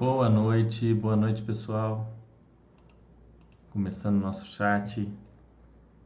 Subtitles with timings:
[0.00, 2.10] Boa noite, boa noite pessoal.
[3.68, 5.06] Começando nosso chat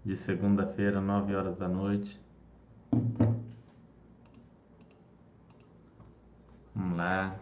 [0.04, 2.20] de segunda-feira, 9 horas da noite.
[6.74, 7.36] Vamos lá.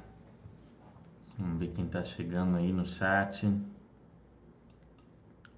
[1.38, 3.50] Vamos ver quem está chegando aí no chat.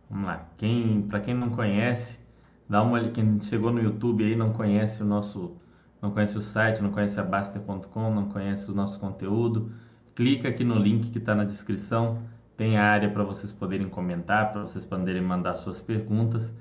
[0.09, 0.47] Vamos lá.
[0.57, 2.17] Quem, para quem não conhece,
[2.69, 3.11] dá uma olhada.
[3.11, 5.57] Quem chegou no YouTube aí não conhece o nosso,
[6.01, 9.73] não conhece o site, não conhece a Baster.com, não conhece o nosso conteúdo,
[10.15, 12.23] clica aqui no link que está na descrição.
[12.57, 16.53] Tem a área para vocês poderem comentar, para vocês poderem mandar suas perguntas.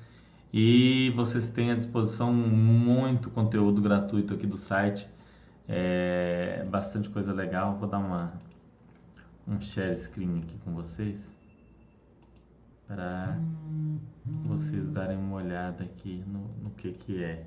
[0.51, 5.07] E vocês têm à disposição muito conteúdo gratuito aqui do site.
[5.67, 7.75] É bastante coisa legal.
[7.77, 8.33] Vou dar uma
[9.47, 11.33] um share screen aqui com vocês
[12.87, 13.37] para
[14.43, 17.45] vocês darem uma olhada aqui no, no que que é.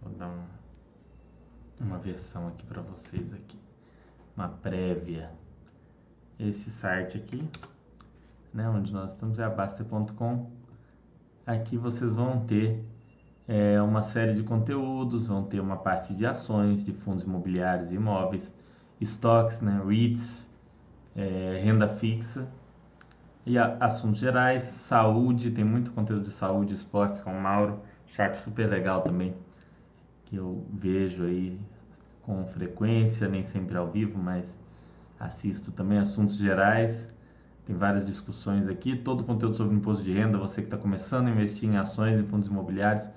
[0.00, 0.44] Vou dar um,
[1.80, 3.58] uma versão aqui para vocês aqui,
[4.36, 5.30] uma prévia.
[6.38, 7.48] Esse site aqui,
[8.52, 10.50] né, onde nós estamos é a Baster.com.
[11.46, 12.84] Aqui vocês vão ter
[13.46, 17.94] é, uma série de conteúdos, vão ter uma parte de ações, de fundos imobiliários e
[17.94, 18.52] imóveis,
[19.00, 20.46] estoques, né, REITs,
[21.14, 22.48] é, renda fixa
[23.46, 28.36] e a, assuntos gerais, saúde, tem muito conteúdo de saúde, esportes com o Mauro, chat
[28.38, 29.34] super legal também,
[30.34, 31.56] que eu vejo aí
[32.22, 34.58] com frequência, nem sempre ao vivo, mas
[35.20, 37.08] assisto também assuntos gerais.
[37.64, 41.28] Tem várias discussões aqui, todo o conteúdo sobre imposto de renda, você que está começando
[41.28, 43.08] a investir em ações e fundos imobiliários,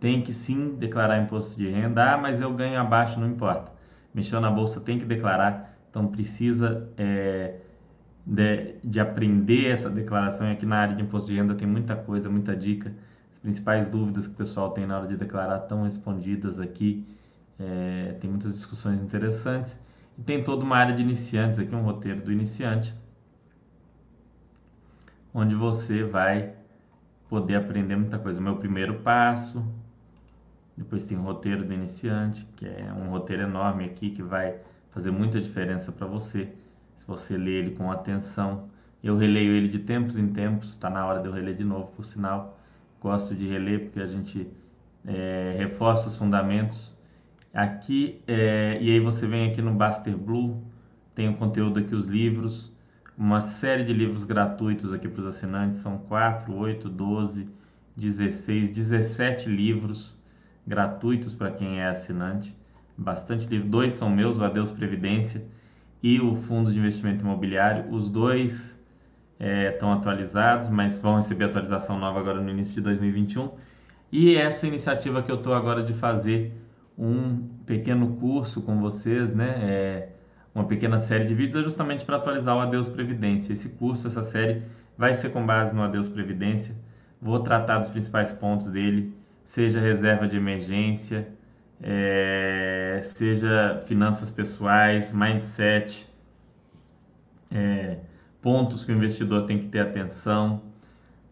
[0.00, 2.14] tem que sim declarar imposto de renda.
[2.14, 3.70] Ah, mas eu ganho abaixo, não importa.
[4.14, 5.76] Mexeu na bolsa, tem que declarar.
[5.90, 7.56] Então precisa é,
[8.26, 10.48] de, de, aprender essa declaração.
[10.48, 12.92] E aqui na área de imposto de renda tem muita coisa, muita dica.
[13.42, 17.04] Principais dúvidas que o pessoal tem na hora de declarar estão respondidas aqui.
[17.58, 19.76] É, tem muitas discussões interessantes.
[20.16, 22.94] E tem toda uma área de iniciantes aqui, um roteiro do iniciante,
[25.34, 26.54] onde você vai
[27.28, 28.38] poder aprender muita coisa.
[28.38, 29.64] O meu primeiro passo,
[30.76, 34.56] depois tem o roteiro do iniciante, que é um roteiro enorme aqui que vai
[34.90, 36.52] fazer muita diferença para você
[36.94, 38.68] se você ler ele com atenção.
[39.02, 41.90] Eu releio ele de tempos em tempos, está na hora de eu reler de novo,
[41.96, 42.58] por sinal.
[43.02, 44.48] Gosto de reler porque a gente
[45.04, 46.96] é, reforça os fundamentos.
[47.52, 50.62] Aqui, é, e aí você vem aqui no Baster Blue,
[51.14, 52.74] tem o conteúdo aqui, os livros,
[53.18, 57.48] uma série de livros gratuitos aqui para os assinantes, são 4, 8, 12,
[57.96, 60.22] 16, 17 livros
[60.66, 62.56] gratuitos para quem é assinante
[62.96, 63.68] bastante livro.
[63.68, 65.44] Dois são meus, o Adeus Previdência
[66.02, 67.92] e o Fundo de Investimento Imobiliário.
[67.92, 68.78] Os dois
[69.42, 73.50] estão é, atualizados, mas vão receber atualização nova agora no início de 2021.
[74.10, 76.52] E essa iniciativa que eu estou agora de fazer
[76.96, 79.58] um pequeno curso com vocês, né?
[79.62, 80.08] É
[80.54, 83.52] uma pequena série de vídeos é justamente para atualizar o Adeus Previdência.
[83.52, 84.62] Esse curso, essa série,
[84.96, 86.74] vai ser com base no Adeus Previdência.
[87.20, 89.14] Vou tratar dos principais pontos dele,
[89.44, 91.28] seja reserva de emergência,
[91.82, 96.06] é, seja finanças pessoais, mindset,
[97.50, 97.98] é,
[98.42, 100.60] pontos que o investidor tem que ter atenção,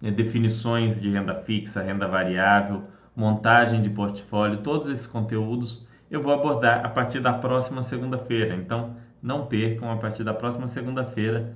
[0.03, 2.85] é, definições de renda fixa, renda variável,
[3.15, 8.57] montagem de portfólio, todos esses conteúdos eu vou abordar a partir da próxima segunda-feira.
[8.57, 11.55] Então, não percam a partir da próxima segunda-feira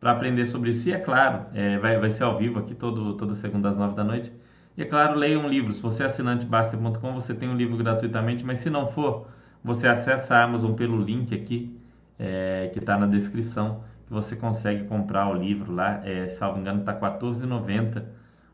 [0.00, 0.88] para aprender sobre isso.
[0.88, 3.94] E é claro, é, vai, vai ser ao vivo aqui todo, toda segunda às nove
[3.94, 4.32] da noite.
[4.76, 5.72] E é claro, leia um livro.
[5.74, 9.26] Se você é assinante Baster.com, você tem um livro gratuitamente, mas se não for,
[9.62, 11.76] você acessa a Amazon pelo link aqui,
[12.18, 16.02] é, que está na descrição, você consegue comprar o livro lá.
[16.04, 18.02] É, salvo engano, está R$14,90.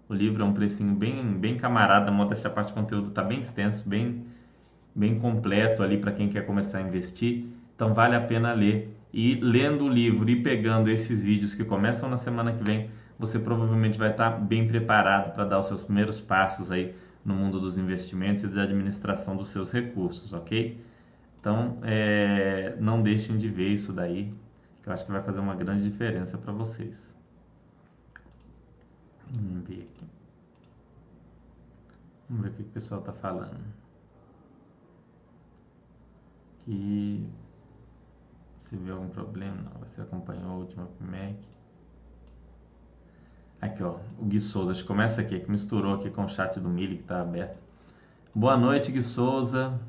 [0.09, 3.41] O livro é um precinho bem, bem camarada, modéstia a parte, o conteúdo está bem
[3.41, 4.25] extenso, bem,
[4.95, 7.47] bem completo ali para quem quer começar a investir.
[7.75, 8.95] Então vale a pena ler.
[9.13, 13.39] E lendo o livro e pegando esses vídeos que começam na semana que vem, você
[13.39, 16.95] provavelmente vai estar bem preparado para dar os seus primeiros passos aí
[17.25, 20.79] no mundo dos investimentos e da administração dos seus recursos, ok?
[21.41, 24.33] Então, é, não deixem de ver isso daí,
[24.87, 27.13] que eu acho que vai fazer uma grande diferença para vocês.
[29.29, 30.05] Vamos ver aqui.
[32.31, 33.65] Vamos ver o que o pessoal está falando.
[36.61, 37.29] Que
[38.61, 39.81] se vê algum problema, não.
[39.81, 41.37] Você acompanhou a última PMEC.
[43.61, 44.71] Aqui, ó, o Gui Souza.
[44.71, 47.59] Acho que começa aqui, que misturou aqui com o chat do Milho que está aberto.
[48.33, 49.81] Boa noite, Gui Souza.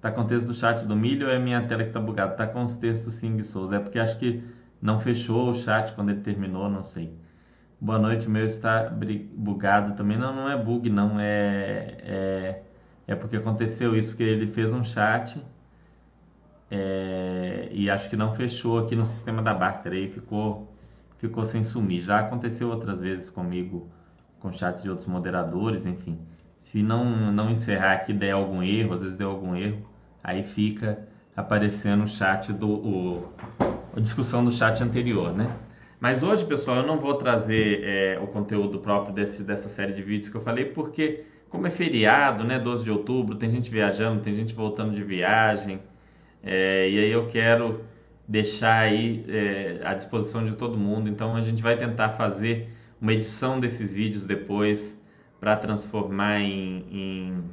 [0.00, 2.34] Tá com o texto do chat do Milho ou é minha tela que tá bugada?
[2.34, 3.76] Tá com os textos sim, Souza.
[3.76, 4.42] É porque acho que
[4.80, 7.12] não fechou o chat quando ele terminou, não sei.
[7.80, 10.16] Boa noite, meu está bugado também.
[10.18, 11.18] Não, não é bug, não.
[11.20, 12.62] É, é,
[13.08, 15.40] é porque aconteceu isso, porque ele fez um chat
[16.70, 20.72] é, e acho que não fechou aqui no sistema da Baster, aí ficou,
[21.18, 22.02] ficou sem sumir.
[22.02, 23.88] Já aconteceu outras vezes comigo,
[24.40, 26.18] com chats de outros moderadores, enfim.
[26.58, 29.87] Se não, não encerrar aqui der algum erro, às vezes deu algum erro,
[30.28, 30.98] aí fica
[31.36, 33.32] aparecendo o chat do o,
[33.96, 35.56] a discussão do chat anterior, né?
[36.00, 40.02] Mas hoje, pessoal, eu não vou trazer é, o conteúdo próprio desse, dessa série de
[40.02, 44.20] vídeos que eu falei, porque como é feriado, né, 12 de outubro, tem gente viajando,
[44.20, 45.80] tem gente voltando de viagem,
[46.42, 47.84] é, e aí eu quero
[48.28, 51.08] deixar aí é, à disposição de todo mundo.
[51.08, 52.68] Então a gente vai tentar fazer
[53.00, 54.96] uma edição desses vídeos depois
[55.40, 57.44] para transformar em, em,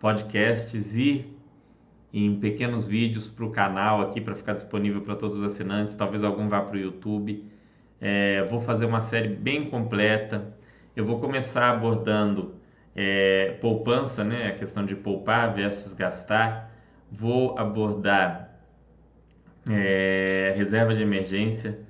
[0.00, 1.33] podcasts e
[2.14, 5.94] em pequenos vídeos para o canal aqui para ficar disponível para todos os assinantes.
[5.94, 7.44] Talvez algum vá para o YouTube.
[8.00, 10.54] É, vou fazer uma série bem completa.
[10.94, 12.54] Eu vou começar abordando
[12.94, 16.72] é, poupança, né, a questão de poupar versus gastar.
[17.10, 18.60] Vou abordar
[19.68, 21.84] é, reserva de emergência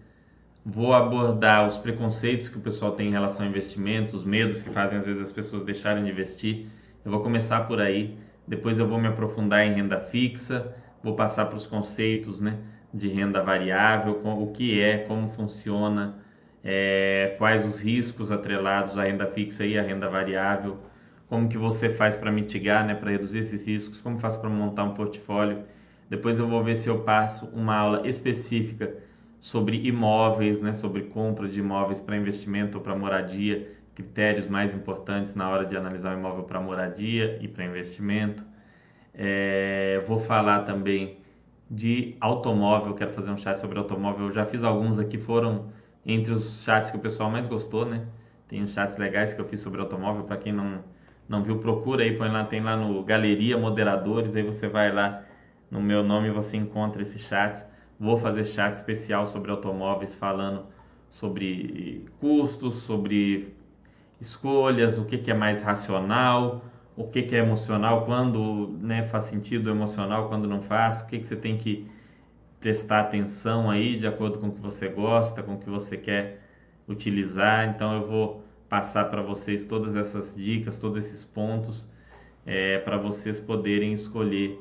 [0.66, 4.70] Vou abordar os preconceitos que o pessoal tem em relação a investimentos, os medos que
[4.70, 6.68] fazem às vezes as pessoas deixarem de investir.
[7.04, 8.16] Eu vou começar por aí,
[8.46, 12.58] depois eu vou me aprofundar em renda fixa, vou passar para os conceitos né,
[12.92, 16.16] de renda variável, o que é, como funciona,
[16.62, 20.78] é, quais os riscos atrelados à renda fixa e à renda variável,
[21.28, 24.84] como que você faz para mitigar, né, para reduzir esses riscos, como faz para montar
[24.84, 25.64] um portfólio.
[26.08, 28.94] Depois eu vou ver se eu passo uma aula específica
[29.40, 35.34] sobre imóveis, né, sobre compra de imóveis para investimento ou para moradia, critérios mais importantes
[35.34, 38.44] na hora de analisar o imóvel para moradia e para investimento.
[39.14, 41.18] É, vou falar também
[41.70, 44.26] de automóvel, quero fazer um chat sobre automóvel.
[44.26, 45.66] Eu já fiz alguns aqui, foram
[46.04, 48.06] entre os chats que o pessoal mais gostou, né?
[48.48, 50.80] Tem uns chats legais que eu fiz sobre automóvel, para quem não,
[51.28, 55.24] não viu, procura aí, põe lá, tem lá no Galeria Moderadores, aí você vai lá
[55.70, 57.64] no meu nome e você encontra esses chats.
[57.98, 60.66] Vou fazer chat especial sobre automóveis falando
[61.08, 63.54] sobre custos, sobre
[64.20, 66.64] escolhas, o que, que é mais racional,
[66.96, 71.18] o que, que é emocional, quando né, faz sentido emocional, quando não faz, o que,
[71.18, 71.88] que você tem que
[72.60, 76.40] prestar atenção aí de acordo com o que você gosta, com o que você quer
[76.88, 77.68] utilizar.
[77.68, 81.88] Então eu vou passar para vocês todas essas dicas, todos esses pontos
[82.46, 84.58] é, para vocês poderem escolher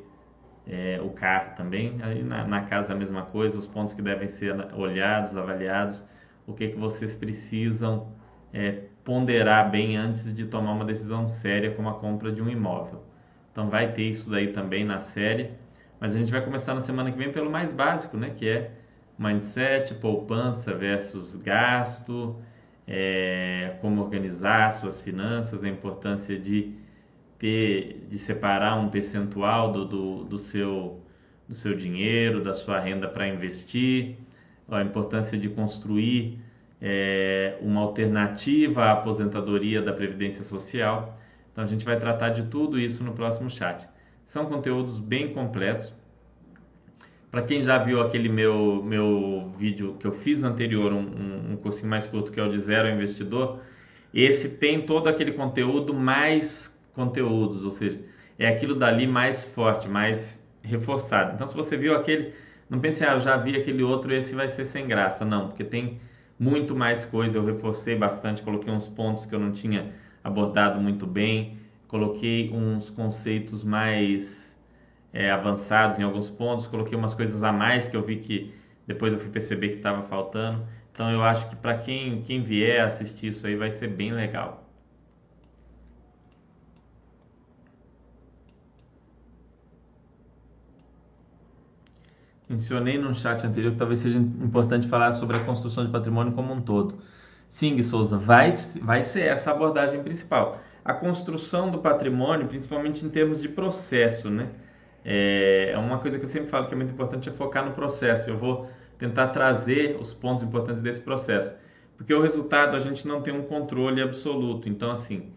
[0.68, 1.98] é, o carro também.
[2.02, 6.04] Aí na, na, casa a mesma coisa, os pontos que devem ser olhados, avaliados,
[6.48, 8.12] o que, que vocês precisam
[8.54, 13.04] é, ponderar bem antes de tomar uma decisão séria como a compra de um imóvel.
[13.52, 15.52] Então vai ter isso daí também na série,
[16.00, 18.32] mas a gente vai começar na semana que vem pelo mais básico, né?
[18.36, 18.72] Que é
[19.18, 22.36] mindset, poupança versus gasto,
[22.88, 26.74] é, como organizar suas finanças, a importância de
[27.38, 31.00] ter, de separar um percentual do, do, do seu,
[31.48, 34.18] do seu dinheiro, da sua renda para investir,
[34.68, 36.43] a importância de construir
[36.86, 41.18] é, uma alternativa à aposentadoria da Previdência Social.
[41.50, 43.88] Então a gente vai tratar de tudo isso no próximo chat.
[44.26, 45.96] São conteúdos bem completos.
[47.32, 51.56] Para quem já viu aquele meu, meu vídeo que eu fiz anterior, um, um, um
[51.56, 53.62] cursinho mais curto que é o de Zero Investidor,
[54.14, 58.00] esse tem todo aquele conteúdo mais conteúdos, ou seja,
[58.38, 61.34] é aquilo dali mais forte, mais reforçado.
[61.34, 62.34] Então, se você viu aquele,
[62.70, 65.26] não pense, ah, eu já vi aquele outro, esse vai ser sem graça.
[65.26, 66.00] Não, porque tem
[66.44, 67.38] muito mais coisa.
[67.38, 71.58] Eu reforcei bastante, coloquei uns pontos que eu não tinha abordado muito bem,
[71.88, 74.56] coloquei uns conceitos mais
[75.14, 78.54] é, avançados em alguns pontos, coloquei umas coisas a mais que eu vi que
[78.88, 80.66] depois eu fui perceber que estava faltando.
[80.92, 84.63] Então, eu acho que para quem, quem vier assistir isso aí vai ser bem legal.
[92.54, 96.54] Mencionei no chat anterior que talvez seja importante falar sobre a construção de patrimônio como
[96.54, 97.00] um todo.
[97.50, 100.60] Sim, Souza, vai, vai ser essa a abordagem principal.
[100.86, 104.50] A construção do patrimônio, principalmente em termos de processo, né?
[105.04, 107.72] É, é uma coisa que eu sempre falo que é muito importante é focar no
[107.72, 108.30] processo.
[108.30, 108.70] Eu vou
[109.00, 111.52] tentar trazer os pontos importantes desse processo,
[111.98, 114.70] porque o resultado a gente não tem um controle absoluto.
[114.70, 115.32] Então, assim,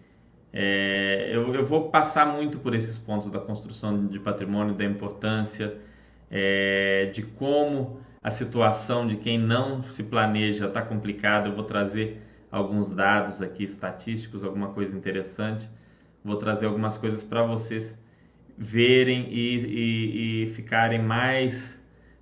[0.52, 5.78] é, eu, eu vou passar muito por esses pontos da construção de patrimônio, da importância
[6.30, 11.49] é, de como a situação de quem não se planeja está complicada.
[11.49, 15.68] Eu vou trazer alguns dados aqui estatísticos, alguma coisa interessante.
[16.25, 17.97] Vou trazer algumas coisas para vocês
[18.59, 21.80] verem e, e, e, ficarem mais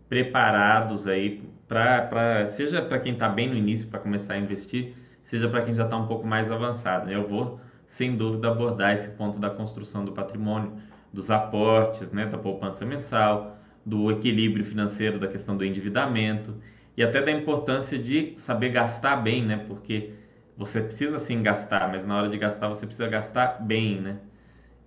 [0.09, 5.49] preparados aí para seja para quem está bem no início para começar a investir, seja
[5.49, 7.11] para quem já está um pouco mais avançado.
[7.11, 10.73] Eu vou sem dúvida abordar esse ponto da construção do patrimônio,
[11.13, 16.61] dos aportes, né, da poupança mensal, do equilíbrio financeiro, da questão do endividamento
[16.97, 19.57] e até da importância de saber gastar bem, né?
[19.67, 20.13] Porque
[20.57, 24.19] você precisa sim gastar, mas na hora de gastar você precisa gastar bem, né?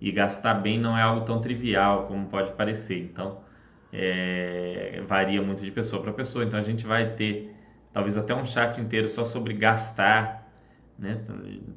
[0.00, 2.98] E gastar bem não é algo tão trivial como pode parecer.
[2.98, 3.40] Então,
[3.92, 6.44] é, varia muito de pessoa para pessoa.
[6.44, 7.54] Então, a gente vai ter
[7.92, 10.48] talvez até um chat inteiro só sobre gastar,
[10.98, 11.20] né?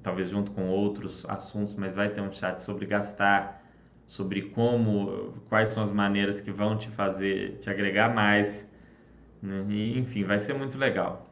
[0.04, 3.61] Talvez junto com outros assuntos, mas vai ter um chat sobre gastar,
[4.12, 8.68] sobre como, quais são as maneiras que vão te fazer, te agregar mais,
[9.41, 9.65] né?
[9.70, 11.30] E, enfim, vai ser muito legal.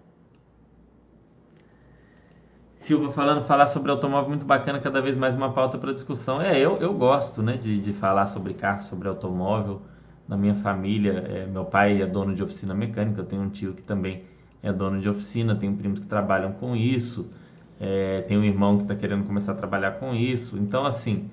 [2.77, 6.41] Silva falando, falar sobre automóvel muito bacana, cada vez mais uma pauta para discussão.
[6.41, 9.81] É, eu, eu gosto né, de, de falar sobre carro, sobre automóvel.
[10.25, 13.73] Na minha família, é, meu pai é dono de oficina mecânica, eu tenho um tio
[13.73, 14.23] que também
[14.63, 17.29] é dono de oficina, tenho primos que trabalham com isso,
[17.77, 20.57] é, tenho um irmão que está querendo começar a trabalhar com isso.
[20.57, 21.29] Então, assim,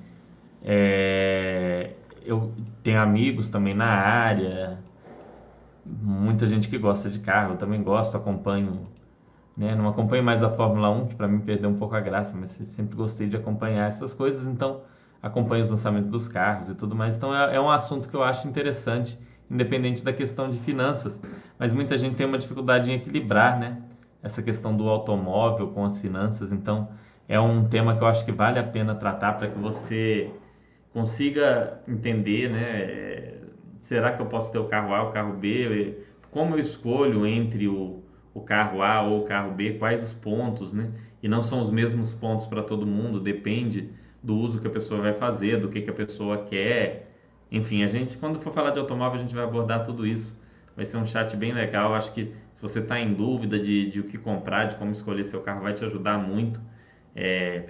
[0.62, 1.92] é,
[2.24, 4.78] eu tenho amigos também na área,
[5.84, 8.86] muita gente que gosta de carro, eu também gosto, acompanho
[9.56, 9.74] né?
[9.74, 12.50] Não acompanho mais a Fórmula 1, que para mim perdeu um pouco a graça, mas
[12.50, 14.82] sempre gostei de acompanhar essas coisas, então
[15.22, 17.16] acompanho os lançamentos dos carros e tudo mais.
[17.16, 19.18] Então é, é um assunto que eu acho interessante,
[19.50, 21.18] independente da questão de finanças.
[21.58, 23.78] Mas muita gente tem uma dificuldade em equilibrar, né?
[24.22, 26.52] Essa questão do automóvel com as finanças.
[26.52, 26.88] Então
[27.26, 30.30] é um tema que eu acho que vale a pena tratar para que você
[30.96, 33.42] consiga entender, né?
[33.80, 35.98] Será que eu posso ter o carro A, o carro B?
[36.30, 38.02] Como eu escolho entre o
[38.34, 40.90] o carro A ou o carro B, quais os pontos, né?
[41.22, 43.90] E não são os mesmos pontos para todo mundo, depende
[44.22, 47.16] do uso que a pessoa vai fazer, do que, que a pessoa quer.
[47.50, 50.38] Enfim, a gente, quando for falar de automóvel, a gente vai abordar tudo isso.
[50.76, 51.94] Vai ser um chat bem legal.
[51.94, 55.24] Acho que se você está em dúvida de, de o que comprar, de como escolher
[55.24, 56.60] seu carro, vai te ajudar muito.
[57.16, 57.64] É,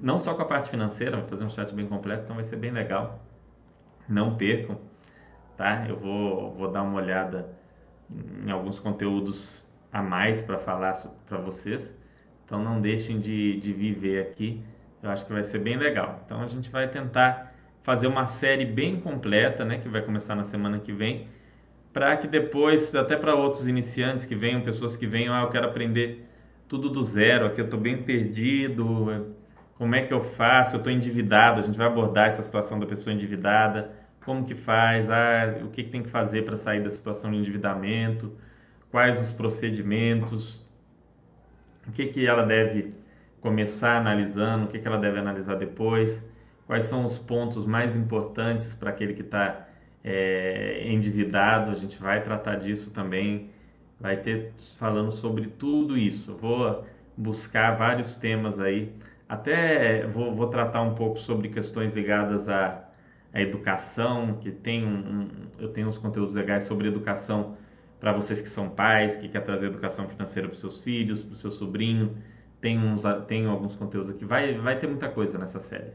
[0.00, 2.56] não só com a parte financeira, vai fazer um chat bem completo, então vai ser
[2.56, 3.24] bem legal.
[4.06, 4.78] Não percam,
[5.56, 5.86] tá?
[5.88, 7.48] Eu vou, vou dar uma olhada
[8.44, 10.92] em alguns conteúdos a mais para falar
[11.26, 11.94] para vocês.
[12.44, 14.62] Então não deixem de, de viver aqui.
[15.02, 16.20] Eu acho que vai ser bem legal.
[16.26, 20.44] Então a gente vai tentar fazer uma série bem completa, né, que vai começar na
[20.44, 21.26] semana que vem,
[21.92, 25.66] para que depois, até para outros iniciantes que venham, pessoas que venham, ah, eu quero
[25.66, 26.29] aprender
[26.70, 29.26] tudo do zero, aqui eu estou bem perdido,
[29.74, 30.76] como é que eu faço?
[30.76, 33.90] Eu estou endividado, a gente vai abordar essa situação da pessoa endividada,
[34.24, 37.38] como que faz, ah, o que, que tem que fazer para sair da situação de
[37.38, 38.32] endividamento,
[38.88, 40.64] quais os procedimentos,
[41.88, 42.94] o que, que ela deve
[43.40, 46.24] começar analisando, o que, que ela deve analisar depois,
[46.68, 49.66] quais são os pontos mais importantes para aquele que está
[50.04, 53.50] é, endividado, a gente vai tratar disso também,
[54.00, 56.34] vai ter falando sobre tudo isso.
[56.34, 56.84] Vou
[57.16, 58.92] buscar vários temas aí,
[59.30, 62.84] até vou, vou tratar um pouco sobre questões ligadas à,
[63.32, 67.56] à educação, que tem um, eu tenho uns conteúdos legais sobre educação
[68.00, 71.36] para vocês que são pais, que quer trazer educação financeira para seus filhos, para o
[71.36, 72.16] seu sobrinho.
[72.60, 74.24] Tem, uns, tem alguns conteúdos aqui.
[74.24, 75.92] Vai, vai ter muita coisa nessa série.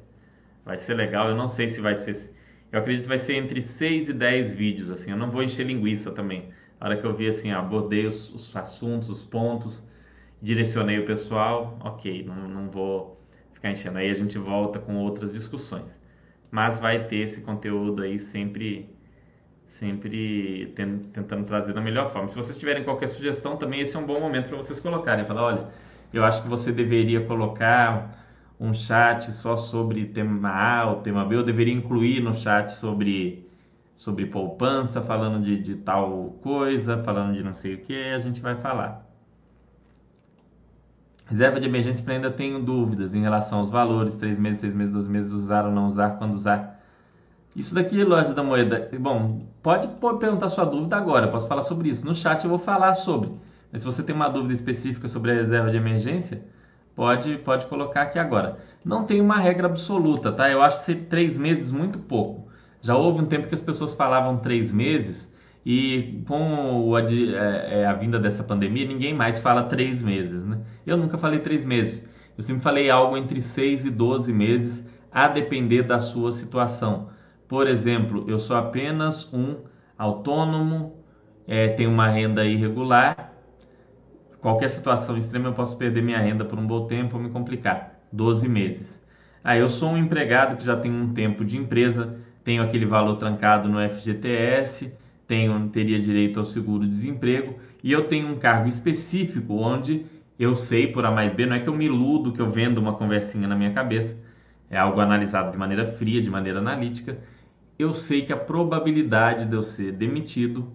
[0.63, 1.27] Vai ser legal.
[1.29, 2.31] Eu não sei se vai ser.
[2.71, 4.89] Eu acredito que vai ser entre 6 e 10 vídeos.
[4.89, 5.11] assim.
[5.11, 6.53] Eu não vou encher linguiça também.
[6.79, 9.81] A hora que eu vi assim, abordei os, os assuntos, os pontos,
[10.41, 11.77] direcionei o pessoal.
[11.81, 13.19] Ok, não, não vou
[13.53, 13.97] ficar enchendo.
[13.97, 15.99] Aí a gente volta com outras discussões.
[16.51, 18.89] Mas vai ter esse conteúdo aí sempre
[19.67, 22.29] sempre tentando trazer da melhor forma.
[22.29, 25.25] Se vocês tiverem qualquer sugestão, também esse é um bom momento para vocês colocarem.
[25.25, 25.67] Falar, olha,
[26.13, 28.25] eu acho que você deveria colocar
[28.59, 33.44] um chat só sobre tema A ou tema B, eu deveria incluir no chat sobre,
[33.95, 38.41] sobre poupança, falando de, de tal coisa, falando de não sei o que, a gente
[38.41, 39.05] vai falar.
[41.25, 45.09] Reserva de emergência ainda tenho dúvidas em relação aos valores, 3 meses, 6 meses, 12
[45.09, 46.75] meses, usar ou não usar, quando usar
[47.55, 48.89] isso daqui, loja da moeda.
[48.99, 49.87] Bom, pode
[50.19, 52.05] perguntar sua dúvida agora, posso falar sobre isso.
[52.05, 53.31] No chat eu vou falar sobre.
[53.71, 56.43] Mas se você tem uma dúvida específica sobre a reserva de emergência,
[56.95, 58.59] pode, pode colocar aqui agora.
[58.83, 60.51] Não tem uma regra absoluta, tá?
[60.51, 62.44] Eu acho ser três meses muito pouco.
[62.85, 65.27] Já houve um tempo que as pessoas falavam três meses
[65.65, 70.59] e com a, é, é, a vinda dessa pandemia, ninguém mais fala três meses, né?
[70.85, 72.07] Eu nunca falei três meses.
[72.37, 77.09] Eu sempre falei algo entre seis e doze meses, a depender da sua situação.
[77.47, 79.63] Por exemplo, eu sou apenas um
[79.97, 81.03] autônomo,
[81.47, 83.33] é, tenho uma renda irregular.
[84.39, 87.99] Qualquer situação extrema eu posso perder minha renda por um bom tempo ou me complicar.
[88.11, 89.03] 12 meses.
[89.43, 93.17] Ah, eu sou um empregado que já tem um tempo de empresa, tenho aquele valor
[93.17, 94.93] trancado no FGTS,
[95.27, 100.05] tenho, teria direito ao seguro-desemprego e eu tenho um cargo específico onde
[100.39, 102.77] eu sei por A mais B, não é que eu me iludo, que eu vendo
[102.77, 104.17] uma conversinha na minha cabeça,
[104.69, 107.17] é algo analisado de maneira fria, de maneira analítica
[107.77, 110.71] eu sei que a probabilidade de eu ser demitido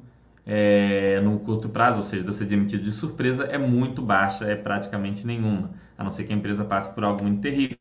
[0.47, 4.45] é, no curto prazo, ou seja, de eu ser demitido de surpresa, é muito baixa,
[4.45, 7.77] é praticamente nenhuma, a não ser que a empresa passe por algo muito terrível.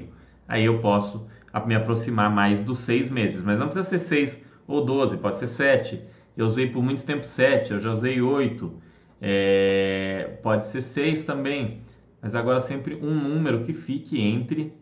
[0.47, 1.27] Aí eu posso
[1.65, 5.47] me aproximar mais dos seis meses, mas não precisa ser seis ou doze, pode ser
[5.47, 6.01] sete.
[6.37, 8.73] Eu usei por muito tempo sete, eu já usei oito,
[9.21, 11.81] é, pode ser seis também,
[12.21, 14.73] mas agora sempre um número que fique entre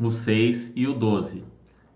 [0.00, 1.44] o 6 e o 12.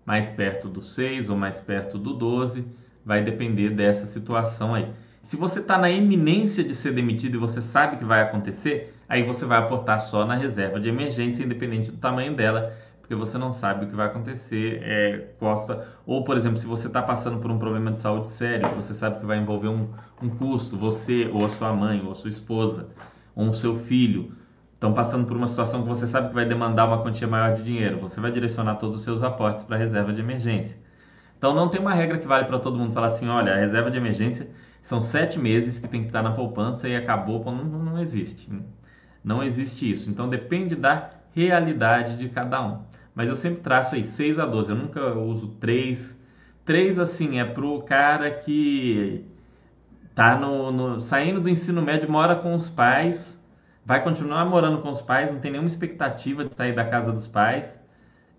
[0.05, 2.65] Mais perto do 6 ou mais perto do 12,
[3.05, 4.87] vai depender dessa situação aí.
[5.23, 9.23] Se você está na iminência de ser demitido e você sabe que vai acontecer, aí
[9.23, 12.73] você vai aportar só na reserva de emergência, independente do tamanho dela,
[13.07, 14.81] porque você não sabe o que vai acontecer.
[14.83, 15.87] É, costa...
[16.05, 19.21] Ou, por exemplo, se você está passando por um problema de saúde sério, você sabe
[19.21, 19.87] que vai envolver um,
[20.21, 22.89] um custo, você, ou a sua mãe, ou a sua esposa,
[23.33, 24.33] ou o seu filho,
[24.73, 27.63] estão passando por uma situação que você sabe que vai demandar uma quantia maior de
[27.63, 30.77] dinheiro, você vai direcionar todos os seus aportes para a reserva de emergência.
[31.37, 33.89] Então não tem uma regra que vale para todo mundo falar assim, olha, a reserva
[33.89, 34.49] de emergência
[34.81, 38.51] são sete meses que tem que estar na poupança e acabou, não, não existe.
[39.23, 40.09] Não existe isso.
[40.09, 42.96] Então depende da realidade de cada um.
[43.17, 44.69] Mas eu sempre traço aí 6 a 12.
[44.69, 46.15] Eu nunca uso 3.
[46.63, 49.25] 3 assim é pro cara que
[50.13, 53.35] tá no, no, saindo do ensino médio, mora com os pais,
[53.83, 57.25] vai continuar morando com os pais, não tem nenhuma expectativa de sair da casa dos
[57.25, 57.79] pais,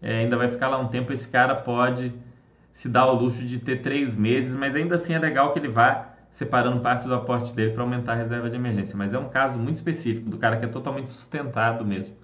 [0.00, 1.12] é, ainda vai ficar lá um tempo.
[1.12, 2.14] Esse cara pode
[2.72, 5.66] se dar o luxo de ter três meses, mas ainda assim é legal que ele
[5.66, 8.96] vá separando parte do aporte dele para aumentar a reserva de emergência.
[8.96, 12.14] Mas é um caso muito específico do cara que é totalmente sustentado mesmo.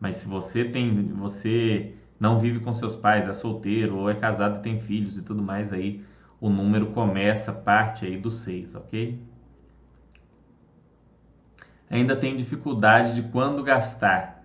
[0.00, 4.58] Mas se você tem, você não vive com seus pais, é solteiro ou é casado
[4.58, 6.02] e tem filhos e tudo mais aí,
[6.40, 9.20] o número começa parte aí do 6, ok?
[11.90, 14.42] Ainda tem dificuldade de quando gastar.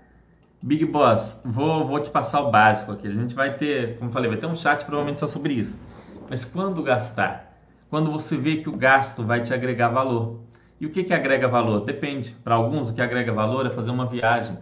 [0.61, 3.07] Big Boss, vou, vou te passar o básico aqui.
[3.07, 5.79] A gente vai ter, como falei, vai ter um chat provavelmente só sobre isso.
[6.27, 7.55] Mas quando gastar?
[7.89, 10.41] quando você vê que o gasto vai te agregar valor.
[10.79, 11.85] E o que, que agrega valor?
[11.85, 12.35] Depende.
[12.43, 14.57] Para alguns, o que agrega valor é fazer uma viagem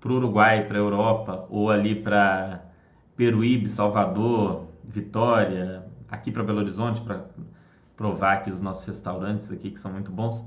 [0.00, 2.62] para o Uruguai, para a Europa, ou ali para
[3.16, 7.24] Peruíbe, Salvador, Vitória, aqui para Belo Horizonte, para
[7.96, 10.44] provar aqui os nossos restaurantes aqui que são muito bons.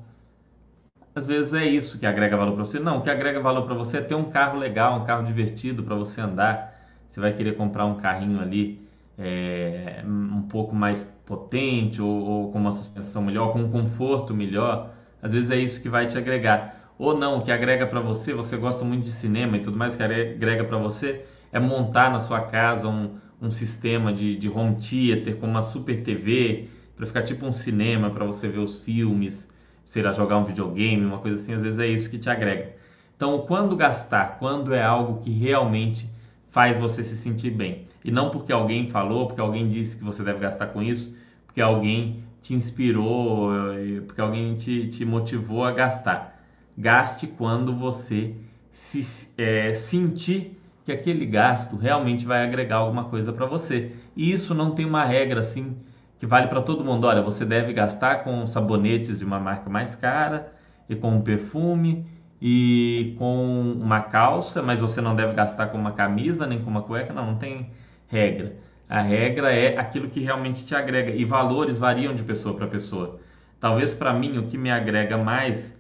[1.16, 2.80] Às vezes é isso que agrega valor para você.
[2.80, 5.84] Não, o que agrega valor para você é ter um carro legal, um carro divertido
[5.84, 6.74] para você andar.
[7.12, 8.84] Você vai querer comprar um carrinho ali
[9.18, 14.92] é, um pouco mais potente ou, ou, com uma suspensão melhor, com um conforto melhor,
[15.22, 16.83] às vezes é isso que vai te agregar.
[17.04, 20.02] Ou não, que agrega para você, você gosta muito de cinema e tudo mais, que
[20.02, 21.20] agrega para você
[21.52, 26.02] é montar na sua casa um, um sistema de, de home theater com uma super
[26.02, 26.64] TV
[26.96, 29.46] para ficar tipo um cinema para você ver os filmes,
[29.84, 32.70] sei lá, jogar um videogame, uma coisa assim, às vezes é isso que te agrega.
[33.18, 36.10] Então, quando gastar, quando é algo que realmente
[36.52, 37.82] faz você se sentir bem.
[38.02, 41.14] E não porque alguém falou, porque alguém disse que você deve gastar com isso,
[41.46, 46.33] porque alguém te inspirou, eh, porque alguém te, te motivou a gastar.
[46.78, 48.36] Gaste quando você
[48.72, 53.92] se é, sentir que aquele gasto realmente vai agregar alguma coisa para você.
[54.16, 55.78] E isso não tem uma regra assim
[56.20, 57.06] que vale para todo mundo.
[57.06, 60.54] Olha, você deve gastar com sabonetes de uma marca mais cara
[60.90, 62.06] e com um perfume
[62.42, 66.82] e com uma calça, mas você não deve gastar com uma camisa nem com uma
[66.82, 67.14] cueca.
[67.14, 67.70] Não, não tem
[68.08, 68.58] regra.
[68.90, 73.20] A regra é aquilo que realmente te agrega e valores variam de pessoa para pessoa.
[73.60, 75.74] Talvez para mim o que me agrega mais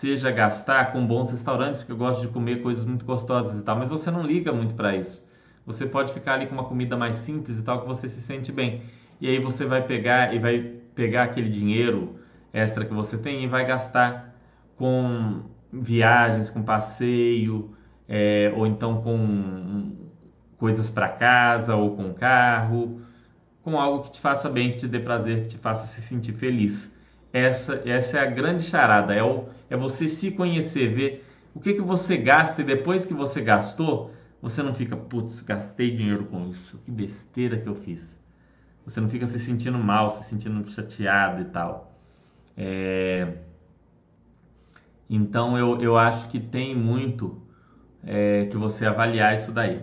[0.00, 3.76] seja gastar com bons restaurantes, porque eu gosto de comer coisas muito gostosas e tal,
[3.76, 5.24] mas você não liga muito para isso.
[5.64, 8.52] Você pode ficar ali com uma comida mais simples e tal que você se sente
[8.52, 8.82] bem.
[9.20, 10.58] E aí você vai pegar e vai
[10.94, 12.20] pegar aquele dinheiro
[12.52, 14.34] extra que você tem e vai gastar
[14.76, 17.74] com viagens, com passeio,
[18.06, 19.92] é, ou então com
[20.58, 23.00] coisas para casa ou com carro,
[23.62, 26.32] com algo que te faça bem, que te dê prazer, que te faça se sentir
[26.32, 26.94] feliz.
[27.32, 31.74] Essa, essa é a grande charada, é, o, é você se conhecer, ver o que,
[31.74, 36.48] que você gasta e depois que você gastou, você não fica, putz, gastei dinheiro com
[36.50, 38.16] isso, que besteira que eu fiz.
[38.84, 41.92] Você não fica se sentindo mal, se sentindo chateado e tal.
[42.56, 43.38] É...
[45.08, 47.40] Então eu, eu acho que tem muito
[48.04, 49.82] é, que você avaliar isso daí.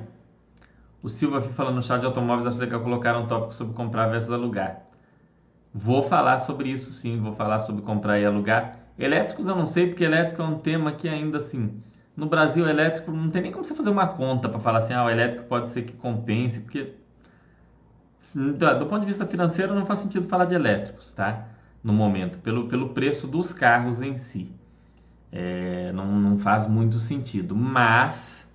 [1.02, 4.32] O Silva falando no chat de automóveis, acho legal colocar um tópico sobre comprar versus
[4.32, 4.84] alugar.
[5.74, 8.80] Vou falar sobre isso sim, vou falar sobre comprar e alugar.
[8.98, 11.82] Elétricos eu não sei, porque elétrico é um tema que ainda assim.
[12.16, 15.06] No Brasil, elétrico não tem nem como você fazer uma conta para falar assim, ah,
[15.06, 16.94] o elétrico pode ser que compense, porque
[18.36, 21.48] do ponto de vista financeiro não faz sentido falar de elétricos, tá?
[21.84, 24.52] No momento, pelo, pelo preço dos carros em si.
[25.32, 27.56] É, não, não faz muito sentido.
[27.56, 28.48] Mas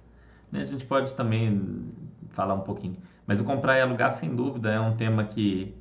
[0.51, 1.93] né, a gente pode também
[2.31, 2.97] falar um pouquinho.
[3.27, 5.75] Mas o comprar e alugar, sem dúvida, é um tema que,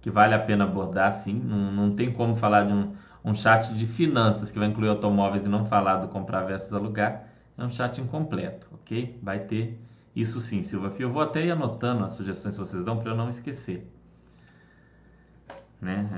[0.00, 1.34] que vale a pena abordar, sim.
[1.34, 2.92] Não, não tem como falar de um,
[3.24, 7.28] um chat de finanças que vai incluir automóveis e não falar do comprar versus alugar.
[7.56, 9.18] É um chat incompleto, ok?
[9.22, 9.78] Vai ter
[10.14, 11.08] isso sim, Silva Fio.
[11.08, 13.86] Eu vou até ir anotando as sugestões que vocês dão para eu não esquecer.
[15.80, 16.08] Né?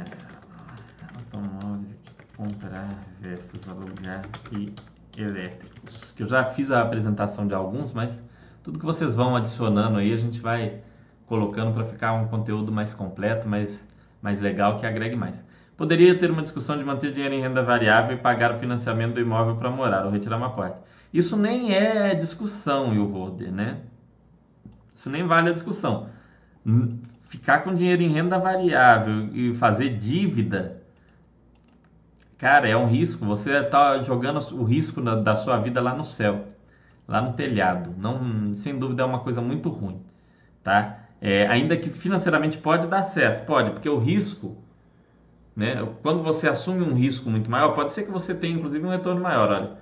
[1.14, 1.97] Automóveis
[2.37, 2.88] comprar
[3.21, 4.73] versus alugar e
[5.17, 6.12] elétricos.
[6.12, 8.23] Que eu já fiz a apresentação de alguns, mas
[8.62, 10.81] tudo que vocês vão adicionando aí a gente vai
[11.27, 13.83] colocando para ficar um conteúdo mais completo, mais,
[14.21, 15.45] mais legal, que agregue mais.
[15.76, 19.20] Poderia ter uma discussão de manter dinheiro em renda variável e pagar o financiamento do
[19.20, 20.78] imóvel para morar ou retirar uma parte.
[21.12, 23.80] Isso nem é discussão, Wilholder, né?
[24.92, 26.08] Isso nem vale a discussão.
[27.28, 30.84] Ficar com dinheiro em renda variável e fazer dívida
[32.44, 33.24] Cara, é um risco.
[33.24, 36.48] Você está jogando o risco da, sua vida lá no céu,
[37.08, 37.94] lá no telhado.
[37.96, 40.02] Não, sem dúvida é uma coisa muito ruim,
[40.62, 41.06] tá?
[41.20, 44.58] É, ainda que financeiramente pode dar certo, pode, porque o risco,
[45.57, 45.87] né?
[46.03, 49.21] Quando você assume um risco muito maior, pode ser que você tenha inclusive um retorno
[49.21, 49.51] maior.
[49.51, 49.73] Olha,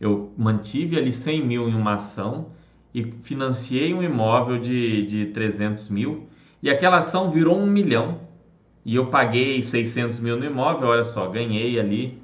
[0.00, 2.48] eu mantive ali 100 mil em uma ação
[2.94, 6.26] e financiei um imóvel de, de 300 mil
[6.62, 8.20] e aquela ação virou um milhão
[8.84, 12.20] e eu paguei 600 mil no imóvel, olha só, ganhei ali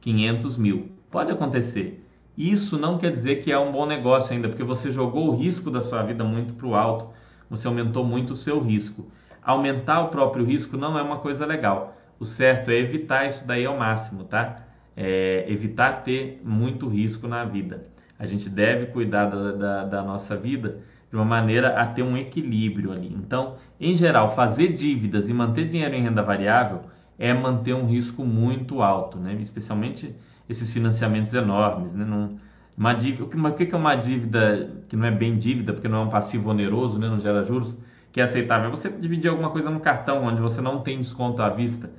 [0.00, 0.90] 500 mil.
[1.10, 2.04] Pode acontecer.
[2.36, 5.70] Isso não quer dizer que é um bom negócio ainda, porque você jogou o risco
[5.70, 7.08] da sua vida muito para o alto,
[7.48, 9.06] você aumentou muito o seu risco.
[9.42, 11.99] Aumentar o próprio risco não é uma coisa legal.
[12.20, 14.58] O certo é evitar isso daí ao máximo, tá?
[14.94, 17.82] É, evitar ter muito risco na vida.
[18.18, 22.18] A gente deve cuidar da, da, da nossa vida de uma maneira a ter um
[22.18, 23.08] equilíbrio ali.
[23.08, 26.82] Então, em geral, fazer dívidas e manter dinheiro em renda variável
[27.18, 29.36] é manter um risco muito alto, né?
[29.40, 30.14] especialmente
[30.48, 31.94] esses financiamentos enormes.
[31.94, 32.04] Né?
[32.04, 32.28] Não,
[32.76, 36.04] uma dívida, o que é uma dívida que não é bem dívida, porque não é
[36.04, 37.08] um passivo oneroso, né?
[37.08, 37.76] não gera juros,
[38.12, 38.68] que é aceitável?
[38.68, 41.90] É você dividir alguma coisa no cartão, onde você não tem desconto à vista.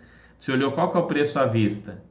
[0.41, 2.01] Você olhou qual que é o preço à vista?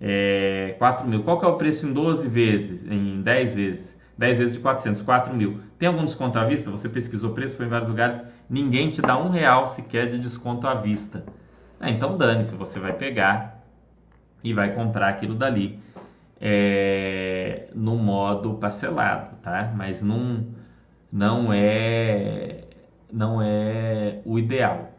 [0.00, 1.22] É, 4 mil.
[1.22, 3.96] Qual que é o preço em 12 vezes, em 10 vezes?
[4.16, 5.60] 10 vezes de 400, 4 mil.
[5.78, 6.70] Tem algum desconto à vista?
[6.70, 10.66] Você pesquisou preço, foi em vários lugares, ninguém te dá um real sequer de desconto
[10.66, 11.22] à vista.
[11.78, 13.62] Ah, então dane-se, você vai pegar
[14.42, 15.78] e vai comprar aquilo dali
[16.40, 19.70] é, no modo parcelado, tá?
[19.76, 20.46] Mas não,
[21.12, 22.64] não é
[23.12, 24.95] não é o ideal.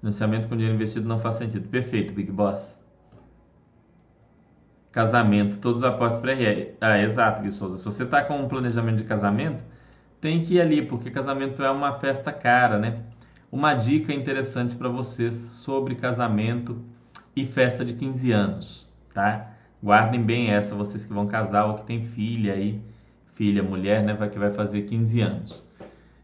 [0.00, 1.68] Financiamento com dinheiro investido não faz sentido.
[1.68, 2.76] Perfeito, Big Boss.
[4.92, 6.74] Casamento, todos os aportes para RR.
[6.80, 7.78] Ah, exato, Gui Souza.
[7.78, 9.64] Se você está com um planejamento de casamento,
[10.20, 13.02] tem que ir ali, porque casamento é uma festa cara, né?
[13.50, 16.82] Uma dica interessante para vocês sobre casamento
[17.34, 19.52] e festa de 15 anos, tá?
[19.82, 22.82] Guardem bem essa, vocês que vão casar ou que tem filha aí,
[23.34, 25.67] filha, mulher, né, que vai fazer 15 anos.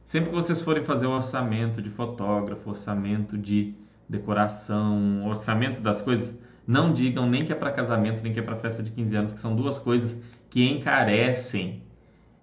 [0.05, 3.75] Sempre que vocês forem fazer o orçamento de fotógrafo, orçamento de
[4.09, 8.57] decoração, orçamento das coisas, não digam nem que é para casamento, nem que é para
[8.57, 10.19] festa de 15 anos, que são duas coisas
[10.51, 11.83] que encarecem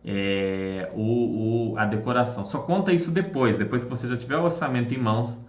[0.03, 2.43] é, o, o, a decoração.
[2.43, 5.39] Só conta isso depois, depois que você já tiver o orçamento em mãos,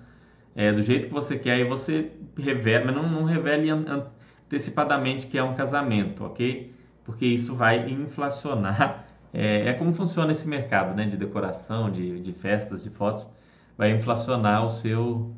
[0.55, 5.39] é, do jeito que você quer, aí você revela, mas não, não revele antecipadamente que
[5.39, 6.75] é um casamento, ok?
[7.05, 9.07] Porque isso vai inflacionar.
[9.33, 13.29] É, é como funciona esse mercado né, de decoração, de, de festas, de fotos,
[13.77, 15.35] vai inflacionar o seu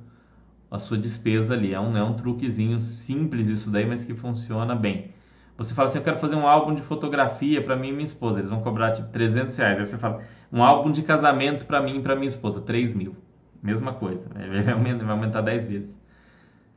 [0.70, 1.72] a sua despesa ali.
[1.72, 5.12] É um, é um truquezinho simples isso daí, mas que funciona bem.
[5.56, 8.40] Você fala assim, eu quero fazer um álbum de fotografia para mim e minha esposa.
[8.40, 9.78] Eles vão cobrar tipo 300 reais.
[9.78, 13.14] Aí você fala, um álbum de casamento para mim e para minha esposa, 3 mil.
[13.62, 15.94] Mesma coisa, vai aumentar 10 vezes.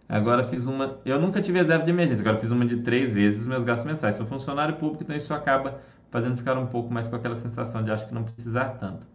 [0.08, 1.00] Agora fiz uma.
[1.04, 3.86] Eu nunca tive reserva de emergência, agora fiz uma de 3 vezes os meus gastos
[3.86, 4.16] mensais.
[4.16, 7.92] Sou funcionário público, então isso acaba fazendo ficar um pouco mais com aquela sensação de
[7.92, 9.06] acho que não precisar tanto.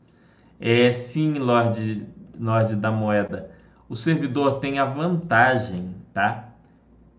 [0.61, 2.07] É sim, Lorde,
[2.39, 3.51] Lorde da Moeda
[3.93, 6.49] o servidor tem a vantagem tá?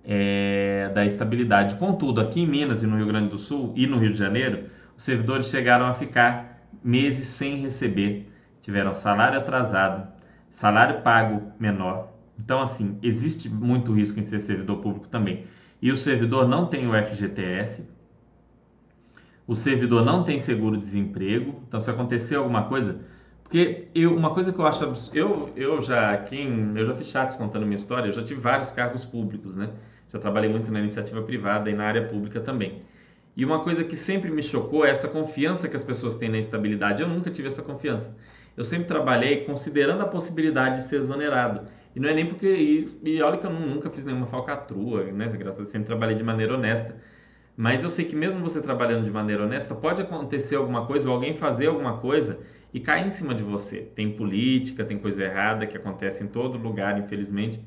[0.03, 1.75] É, da estabilidade.
[1.75, 4.71] Contudo, aqui em Minas e no Rio Grande do Sul e no Rio de Janeiro,
[4.97, 8.27] os servidores chegaram a ficar meses sem receber,
[8.63, 10.07] tiveram salário atrasado,
[10.49, 12.11] salário pago menor.
[12.39, 15.45] Então, assim, existe muito risco em ser servidor público também.
[15.79, 17.87] E o servidor não tem o FGTS,
[19.47, 21.61] o servidor não tem seguro-desemprego.
[21.67, 22.99] Então, se acontecer alguma coisa,
[23.43, 27.35] porque eu, uma coisa que eu acho eu eu já quem eu já fiz chats
[27.35, 29.69] contando minha história, eu já tive vários cargos públicos, né?
[30.09, 32.81] Já trabalhei muito na iniciativa privada e na área pública também.
[33.35, 36.37] E uma coisa que sempre me chocou é essa confiança que as pessoas têm na
[36.37, 37.01] estabilidade.
[37.01, 38.15] Eu nunca tive essa confiança.
[38.55, 41.67] Eu sempre trabalhei considerando a possibilidade de ser exonerado.
[41.95, 42.47] E não é nem porque.
[42.47, 45.27] E, e olha que eu nunca fiz nenhuma falcatrua, né?
[45.27, 46.95] Graças a Deus, sempre trabalhei de maneira honesta.
[47.55, 51.15] Mas eu sei que mesmo você trabalhando de maneira honesta, pode acontecer alguma coisa ou
[51.15, 52.39] alguém fazer alguma coisa
[52.73, 53.81] e cai em cima de você.
[53.95, 57.61] Tem política, tem coisa errada que acontece em todo lugar, infelizmente.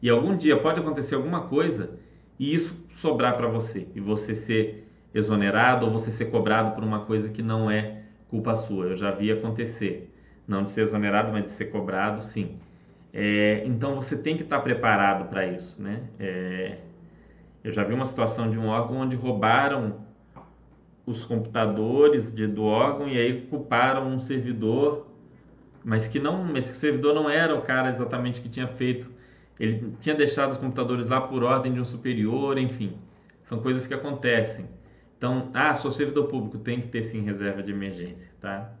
[0.00, 1.98] E algum dia pode acontecer alguma coisa
[2.38, 7.00] e isso sobrar para você e você ser exonerado ou você ser cobrado por uma
[7.00, 8.86] coisa que não é culpa sua.
[8.86, 10.10] Eu já vi acontecer,
[10.46, 12.58] não de ser exonerado, mas de ser cobrado, sim.
[13.12, 16.02] É, então você tem que estar preparado para isso, né?
[16.18, 16.78] É,
[17.66, 19.96] eu já vi uma situação de um órgão onde roubaram
[21.04, 25.08] os computadores de, do órgão e aí culparam um servidor,
[25.84, 29.10] mas que não, o servidor não era o cara exatamente que tinha feito.
[29.58, 32.96] Ele tinha deixado os computadores lá por ordem de um superior, enfim.
[33.42, 34.66] São coisas que acontecem.
[35.18, 38.72] Então, ah, sou servidor público, tem que ter sim reserva de emergência, tá?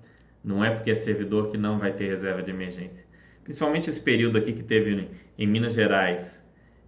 [0.44, 3.04] Não é porque é servidor que não vai ter reserva de emergência.
[3.42, 6.40] Principalmente esse período aqui que teve em Minas Gerais,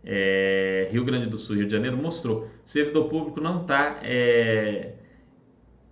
[0.04, 2.48] é, Rio Grande do Sul, Rio de Janeiro, mostrou.
[2.64, 4.94] O servidor público não está é,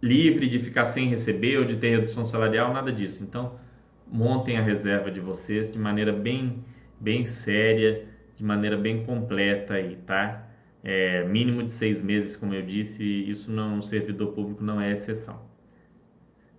[0.03, 3.23] livre de ficar sem receber ou de ter redução salarial, nada disso.
[3.23, 3.59] Então,
[4.07, 6.65] montem a reserva de vocês de maneira bem,
[7.01, 10.49] bem séria, de maneira bem completa aí, tá?
[10.83, 15.41] É, mínimo de seis meses, como eu disse, isso não, servidor público não é exceção.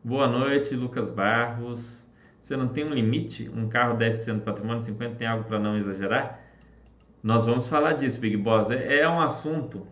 [0.03, 2.05] Boa noite, Lucas Barros.
[2.41, 3.49] Você não tem um limite?
[3.53, 6.36] Um carro 10% do patrimônio, 50% tem algo para não exagerar?
[7.27, 8.71] Nós vamos falar disso, Big Boss.
[8.71, 9.85] É, é um assunto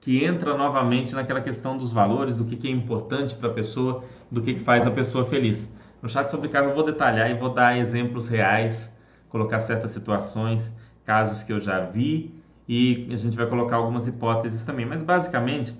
[0.00, 4.04] que entra novamente naquela questão dos valores, do que, que é importante para a pessoa,
[4.30, 5.68] do que, que faz a pessoa feliz.
[6.00, 8.88] No chat sobre carro eu vou detalhar e vou dar exemplos reais,
[9.28, 10.72] colocar certas situações,
[11.04, 12.32] casos que eu já vi
[12.68, 14.86] e a gente vai colocar algumas hipóteses também.
[14.86, 15.74] Mas basicamente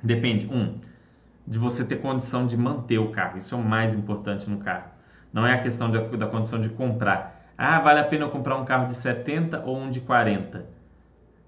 [0.00, 0.78] depende, um,
[1.44, 3.38] de você ter condição de manter o carro.
[3.38, 4.88] Isso é o mais importante no carro.
[5.32, 7.33] Não é a questão da condição de comprar.
[7.56, 10.66] Ah, vale a pena eu comprar um carro de 70 ou um de 40?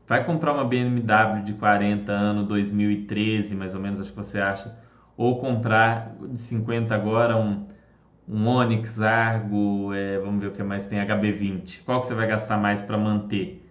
[0.07, 4.77] Vai comprar uma BMW de 40 anos, 2013, mais ou menos, acho que você acha,
[5.17, 7.67] ou comprar de 50 agora um,
[8.29, 11.83] um Onix Argo, é, vamos ver o que mais tem, HB20.
[11.85, 13.65] Qual que você vai gastar mais para manter?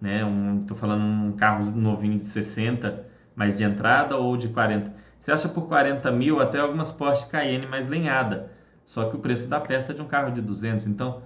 [0.00, 0.24] Né?
[0.24, 4.92] Um, tô falando um carro novinho de 60, mais de entrada ou de 40.
[5.20, 8.50] Você acha por 40 mil até algumas Porsche Cayenne mais lenhada,
[8.86, 10.86] só que o preço da peça é de um carro de 200.
[10.86, 11.22] Então,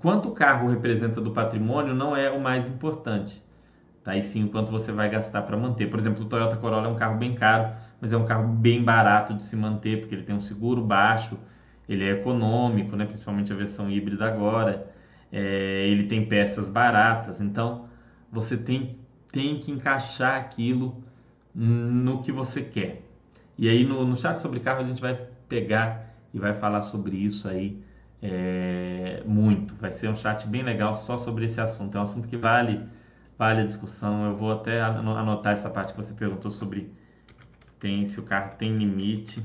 [0.00, 3.42] quanto o carro representa do patrimônio não é o mais importante.
[4.02, 4.16] Tá?
[4.16, 5.88] E sim o quanto você vai gastar para manter.
[5.88, 8.82] Por exemplo, o Toyota Corolla é um carro bem caro, mas é um carro bem
[8.82, 11.38] barato de se manter, porque ele tem um seguro baixo,
[11.88, 13.04] ele é econômico, né?
[13.04, 14.90] principalmente a versão híbrida agora,
[15.32, 17.88] é, ele tem peças baratas, então
[18.32, 18.98] você tem,
[19.30, 21.02] tem que encaixar aquilo
[21.54, 23.02] no que você quer.
[23.58, 27.16] E aí no, no chat sobre carro a gente vai pegar e vai falar sobre
[27.16, 27.82] isso aí
[28.22, 29.74] é, muito.
[29.76, 31.96] Vai ser um chat bem legal só sobre esse assunto.
[31.96, 32.88] É um assunto que vale
[33.40, 34.26] vale a discussão.
[34.26, 36.92] Eu vou até anotar essa parte que você perguntou sobre
[37.78, 39.42] tem, se o carro tem limite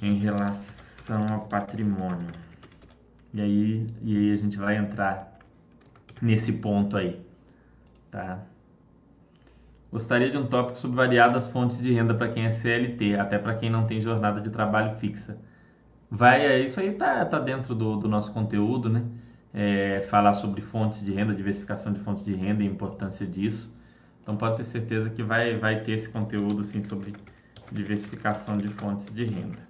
[0.00, 2.30] em relação ao patrimônio.
[3.34, 5.38] E aí, e aí a gente vai entrar
[6.22, 7.20] nesse ponto aí,
[8.10, 8.42] tá?
[9.92, 13.54] Gostaria de um tópico sobre variadas fontes de renda para quem é CLT, até para
[13.54, 15.38] quem não tem jornada de trabalho fixa.
[16.10, 19.04] Vai, é, isso aí tá, tá dentro do, do nosso conteúdo, né?
[19.52, 23.72] é, falar sobre fontes de renda, diversificação de fontes de renda e a importância disso.
[24.22, 27.14] Então pode ter certeza que vai, vai ter esse conteúdo sim, sobre
[27.72, 29.66] diversificação de fontes de renda.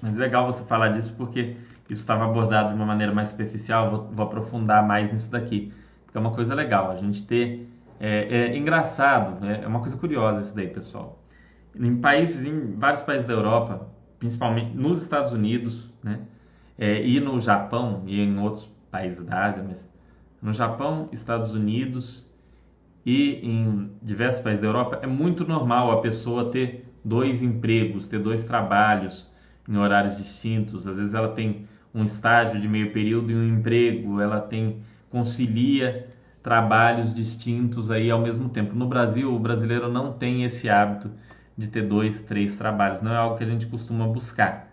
[0.00, 1.56] Mas é legal você falar disso porque
[1.88, 5.72] isso estava abordado de uma maneira mais superficial, vou, vou, aprofundar mais nisso daqui,
[6.04, 7.68] porque é uma coisa legal a gente ter.
[8.00, 11.22] É, é engraçado, é, é uma coisa curiosa isso daí, pessoal.
[11.74, 13.91] Em países, em vários países da Europa,
[14.22, 16.20] principalmente nos Estados Unidos, né,
[16.78, 19.90] é, e no Japão e em outros países da Ásia, mas
[20.40, 22.32] no Japão, Estados Unidos
[23.04, 28.20] e em diversos países da Europa é muito normal a pessoa ter dois empregos, ter
[28.20, 29.28] dois trabalhos
[29.68, 30.86] em horários distintos.
[30.86, 36.08] Às vezes ela tem um estágio de meio período e um emprego, ela tem concilia
[36.44, 38.76] trabalhos distintos aí ao mesmo tempo.
[38.76, 41.10] No Brasil, o brasileiro não tem esse hábito
[41.56, 44.68] de ter dois, três trabalhos, não é algo que a gente costuma buscar.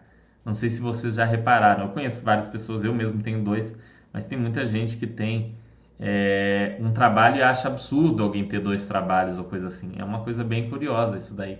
[0.46, 3.76] Não sei se vocês já repararam, eu conheço várias pessoas, eu mesmo tenho dois,
[4.13, 5.56] mas tem muita gente que tem
[6.00, 9.94] é, um trabalho e acha absurdo alguém ter dois trabalhos ou coisa assim.
[9.98, 11.60] É uma coisa bem curiosa isso daí.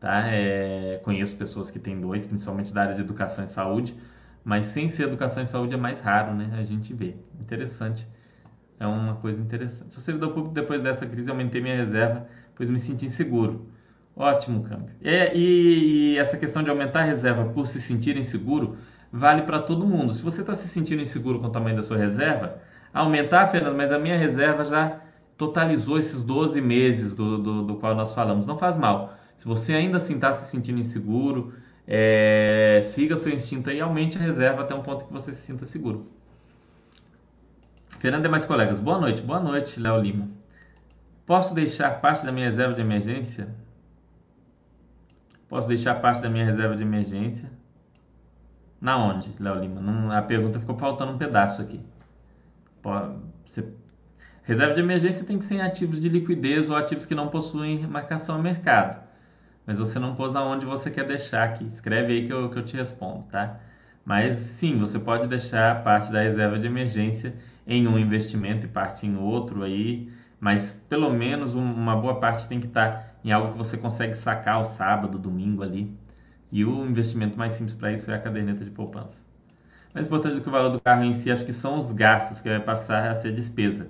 [0.00, 0.26] Tá?
[0.28, 3.96] É, conheço pessoas que têm dois, principalmente da área de educação e saúde,
[4.44, 6.50] mas sem ser educação e saúde é mais raro, né?
[6.58, 7.14] A gente vê.
[7.40, 8.06] Interessante.
[8.80, 9.94] É uma coisa interessante.
[9.94, 13.66] Sou servidor público, depois dessa crise, aumentei minha reserva, pois me senti inseguro.
[14.14, 14.94] Ótimo câmbio.
[15.02, 18.76] É, e, e, essa questão de aumentar a reserva por se sentir inseguro
[19.10, 20.12] vale para todo mundo.
[20.12, 22.58] Se você está se sentindo inseguro com o tamanho da sua reserva,
[22.92, 25.00] aumentar, Fernando, mas a minha reserva já
[25.36, 28.46] totalizou esses 12 meses do, do, do qual nós falamos.
[28.46, 29.14] Não faz mal.
[29.38, 31.54] Se você ainda assim está se sentindo inseguro,
[31.86, 35.66] é, siga seu instinto e aumente a reserva até um ponto que você se sinta
[35.66, 36.06] seguro.
[37.98, 39.22] Fernando e mais colegas, boa noite.
[39.22, 40.28] Boa noite, Léo Lima.
[41.26, 43.48] Posso deixar parte da minha reserva de emergência?
[45.52, 47.50] Posso deixar parte da minha reserva de emergência?
[48.80, 49.82] Na onde, Léo Lima?
[49.82, 51.78] Não, a pergunta ficou faltando um pedaço aqui.
[53.44, 53.68] Você...
[54.44, 57.86] Reserva de emergência tem que ser em ativos de liquidez ou ativos que não possuem
[57.86, 58.98] marcação a mercado.
[59.66, 61.64] Mas você não pôs aonde você quer deixar aqui.
[61.64, 63.60] Escreve aí que eu, que eu te respondo, tá?
[64.06, 67.34] Mas sim, você pode deixar parte da reserva de emergência
[67.66, 70.10] em um investimento e parte em outro aí,
[70.40, 74.60] mas pelo menos uma boa parte tem que estar em algo que você consegue sacar
[74.60, 75.92] o sábado, domingo ali.
[76.50, 79.22] E o investimento mais simples para isso é a caderneta de poupança.
[79.94, 82.40] Mais importante do que o valor do carro em si, acho que são os gastos
[82.40, 83.88] que vai passar a ser despesa.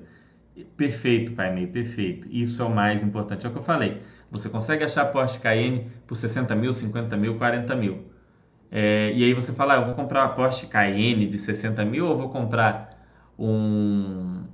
[0.77, 2.29] Perfeito, Pai Meio, perfeito.
[2.31, 3.47] Isso é o mais importante.
[3.47, 4.03] É o que eu falei.
[4.31, 8.07] Você consegue achar Porsche Cayenne por 60 mil, 50 mil, 40 mil.
[8.71, 12.07] É, e aí você fala, ah, eu vou comprar uma Porsche Cayenne de 60 mil
[12.07, 12.99] ou vou comprar
[13.39, 14.45] um,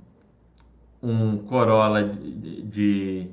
[1.01, 3.27] um Corolla de, de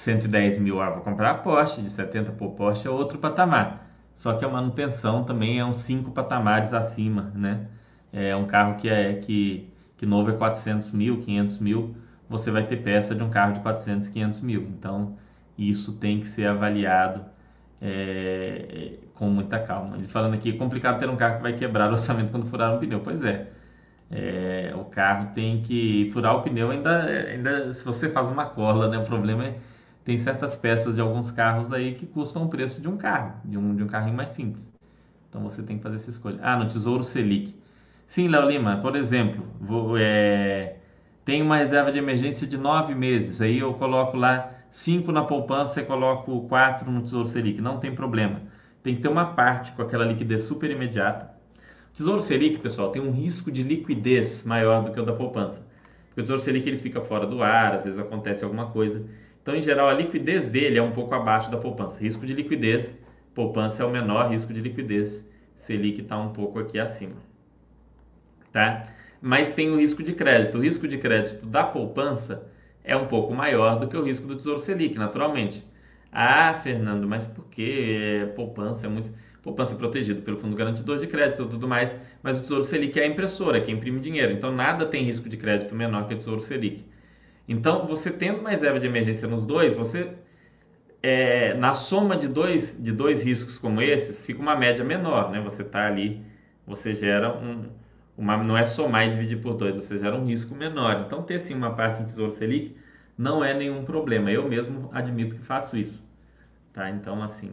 [0.00, 3.86] 110 mil, ah, vou comprar a Porsche de 70 por Porsche é outro patamar.
[4.16, 7.66] Só que a manutenção também é uns 5 patamares acima, né?
[8.12, 11.96] É um carro que é que, que novo é 400 mil, 500 mil,
[12.28, 14.62] você vai ter peça de um carro de 400, 500 mil.
[14.62, 15.16] Então,
[15.58, 17.24] isso tem que ser avaliado
[17.80, 19.96] é, com muita calma.
[19.96, 22.74] Ele falando aqui, é complicado ter um carro que vai quebrar o orçamento quando furar
[22.74, 23.00] um pneu.
[23.00, 23.48] Pois é,
[24.10, 28.88] é, o carro tem que furar o pneu ainda, ainda se você faz uma cola,
[28.88, 28.98] né?
[28.98, 29.58] O problema é
[30.04, 33.58] tem certas peças de alguns carros aí que custam o preço de um carro, de
[33.58, 34.72] um, de um carrinho mais simples.
[35.28, 36.38] Então você tem que fazer essa escolha.
[36.42, 37.54] Ah, no Tesouro Selic.
[38.06, 40.76] Sim, Léo Lima, por exemplo, vou, é,
[41.24, 43.40] tem uma reserva de emergência de nove meses.
[43.40, 47.60] Aí eu coloco lá cinco na poupança e coloco quatro no Tesouro Selic.
[47.60, 48.40] Não tem problema.
[48.82, 51.40] Tem que ter uma parte com aquela liquidez super imediata
[51.94, 55.60] Tesouro Selic, pessoal, tem um risco de liquidez maior do que o da poupança.
[56.06, 59.04] Porque o Tesouro Selic ele fica fora do ar, às vezes acontece alguma coisa.
[59.42, 62.00] Então, em geral, a liquidez dele é um pouco abaixo da poupança.
[62.00, 62.98] Risco de liquidez,
[63.34, 65.26] poupança é o menor risco de liquidez.
[65.56, 67.16] Selic está um pouco aqui acima.
[68.52, 68.82] Tá?
[69.20, 70.58] Mas tem o risco de crédito.
[70.58, 72.46] O risco de crédito da poupança
[72.82, 75.64] é um pouco maior do que o risco do Tesouro Selic, naturalmente.
[76.12, 79.10] Ah, Fernando, mas por que poupança é muito
[79.42, 83.04] poupança protegida pelo fundo garantidor de crédito e tudo mais, mas o Tesouro Selic é
[83.04, 86.16] a impressora, é que imprime dinheiro, então nada tem risco de crédito menor que o
[86.18, 86.84] Tesouro Selic.
[87.50, 90.12] Então, você tendo mais reserva de emergência nos dois, você
[91.02, 95.40] é, na soma de dois, de dois riscos como esses, fica uma média menor, né?
[95.40, 96.22] Você está ali,
[96.64, 97.68] você gera um,
[98.16, 101.02] uma, não é somar e dividir por dois, você gera um risco menor.
[101.04, 102.76] Então, ter sim uma parte em Tesouro Selic
[103.18, 104.30] não é nenhum problema.
[104.30, 106.00] Eu mesmo admito que faço isso,
[106.72, 106.88] tá?
[106.88, 107.50] Então, assim,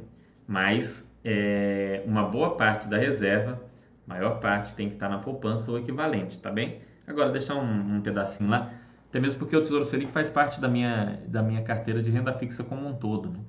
[0.47, 3.59] mas é, uma boa parte da reserva,
[4.05, 6.81] maior parte tem que estar na poupança ou equivalente, tá bem?
[7.07, 8.71] Agora, deixar um, um pedacinho lá,
[9.17, 12.31] até mesmo porque o Tesouro Selic faz parte da minha, da minha carteira de renda
[12.33, 13.29] fixa como um todo.
[13.29, 13.39] Né?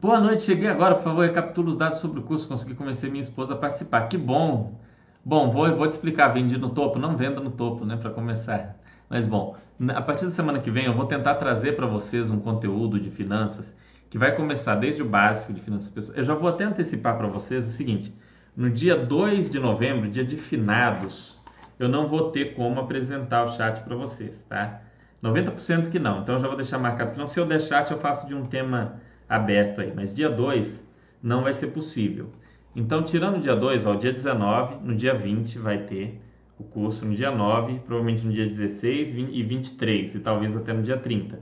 [0.00, 3.20] Boa noite, cheguei agora, por favor, recapitula os dados sobre o curso, consegui convencer minha
[3.20, 4.08] esposa a participar.
[4.08, 4.80] Que bom!
[5.22, 8.74] Bom, vou, vou te explicar, vendi no topo, não venda no topo, né, para começar.
[9.10, 9.54] Mas bom,
[9.88, 13.10] a partir da semana que vem eu vou tentar trazer para vocês um conteúdo de
[13.10, 13.74] finanças
[14.08, 16.16] que vai começar desde o básico de finanças pessoais.
[16.16, 18.14] Eu já vou até antecipar para vocês o seguinte:
[18.56, 21.37] no dia 2 de novembro, dia de finados,
[21.78, 24.82] eu não vou ter como apresentar o chat para vocês, tá?
[25.22, 27.26] 90% que não, então já vou deixar marcado que não.
[27.26, 30.82] Se eu der chat, eu faço de um tema aberto aí, mas dia 2
[31.22, 32.30] não vai ser possível.
[32.74, 36.20] Então, tirando o dia 2, ó, dia 19, no dia 20 vai ter
[36.58, 40.82] o curso, no dia 9, provavelmente no dia 16 e 23, e talvez até no
[40.82, 41.40] dia 30.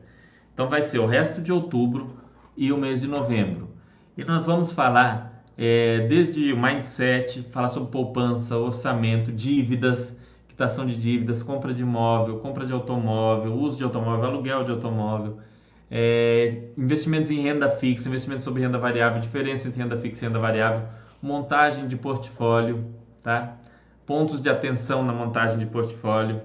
[0.55, 2.16] Então, vai ser o resto de outubro
[2.57, 3.68] e o mês de novembro.
[4.16, 10.16] E nós vamos falar é, desde o mindset, falar sobre poupança, orçamento, dívidas,
[10.57, 15.36] quitação de dívidas, compra de imóvel, compra de automóvel, uso de automóvel, aluguel de automóvel,
[15.90, 20.38] é, investimentos em renda fixa, investimentos sobre renda variável, diferença entre renda fixa e renda
[20.38, 20.88] variável,
[21.20, 22.86] montagem de portfólio,
[23.22, 23.59] tá?
[24.07, 26.40] Pontos de atenção na montagem de portfólio,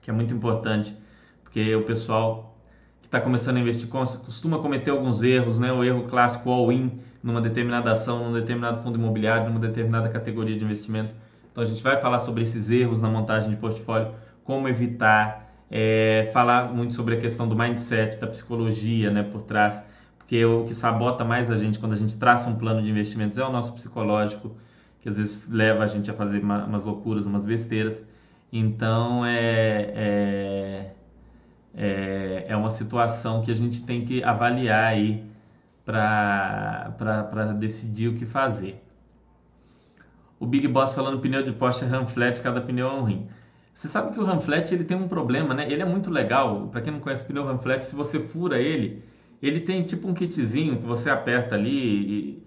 [0.00, 0.96] que é muito importante,
[1.42, 2.56] porque o pessoal
[3.02, 5.72] está começando a investir costuma cometer alguns erros, né?
[5.72, 10.64] O erro clássico all-in numa determinada ação, num determinado fundo imobiliário, numa determinada categoria de
[10.64, 11.12] investimento.
[11.50, 14.12] Então a gente vai falar sobre esses erros na montagem de portfólio,
[14.44, 19.80] como evitar, é, falar muito sobre a questão do mindset, da psicologia, né, por trás,
[20.16, 23.36] porque o que sabota mais a gente quando a gente traça um plano de investimentos
[23.38, 24.56] é o nosso psicológico,
[25.00, 28.00] que às vezes leva a gente a fazer uma, umas loucuras, umas besteiras.
[28.52, 30.90] Então é, é
[31.78, 35.24] é, é uma situação que a gente tem que avaliar aí
[35.84, 38.82] para decidir o que fazer.
[40.40, 43.28] O Big Boss falando pneu de Porsche é Ramflat, cada pneu é um rim.
[43.74, 45.70] Você sabe que o Ramflat ele tem um problema, né?
[45.70, 46.68] Ele é muito legal.
[46.68, 49.04] Para quem não conhece o pneu Ramflat, se você fura ele,
[49.42, 52.42] ele tem tipo um kitzinho que você aperta ali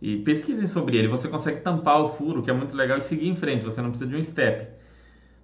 [0.00, 1.08] e, e pesquisem sobre ele.
[1.08, 3.64] Você consegue tampar o furo, que é muito legal, e seguir em frente.
[3.64, 4.68] Você não precisa de um step.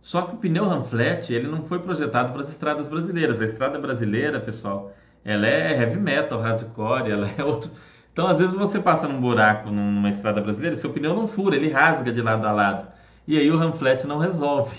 [0.01, 3.41] Só que o pneu Ramflat ele não foi projetado para as estradas brasileiras.
[3.41, 4.93] A estrada brasileira, pessoal,
[5.25, 7.71] ela é heavy metal, hardcore, ela é outro.
[8.13, 11.71] Então, às vezes você passa num buraco numa estrada brasileira, seu pneu não fura, ele
[11.71, 12.89] rasga de lado a lado.
[13.27, 14.77] E aí o Ramflat não resolve,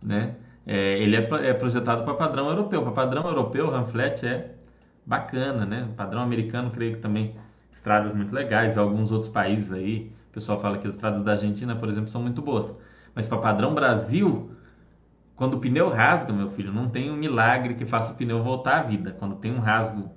[0.00, 0.36] né?
[0.64, 2.82] É, ele é, é projetado para padrão europeu.
[2.82, 4.54] Para padrão europeu, o Ramflat é
[5.04, 5.88] bacana, né?
[5.96, 7.34] Padrão americano, creio que também
[7.72, 8.78] estradas muito legais.
[8.78, 12.22] Alguns outros países aí, o pessoal fala que as estradas da Argentina, por exemplo, são
[12.22, 12.72] muito boas.
[13.12, 14.52] Mas para padrão Brasil,
[15.34, 18.78] quando o pneu rasga, meu filho, não tem um milagre que faça o pneu voltar
[18.78, 19.16] à vida.
[19.18, 20.10] Quando tem um rasgo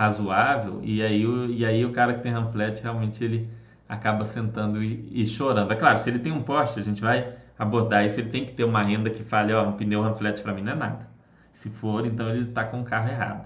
[0.00, 3.46] razoável, e aí, e aí o cara que tem ramflet, realmente ele
[3.86, 5.70] acaba sentando e, e, chorando.
[5.70, 8.52] É claro, se ele tem um Porsche, a gente vai abordar isso, ele tem que
[8.52, 11.06] ter uma renda que fale, ó, um pneu ramflet para mim não é nada.
[11.52, 13.44] Se for, então ele está com o carro errado.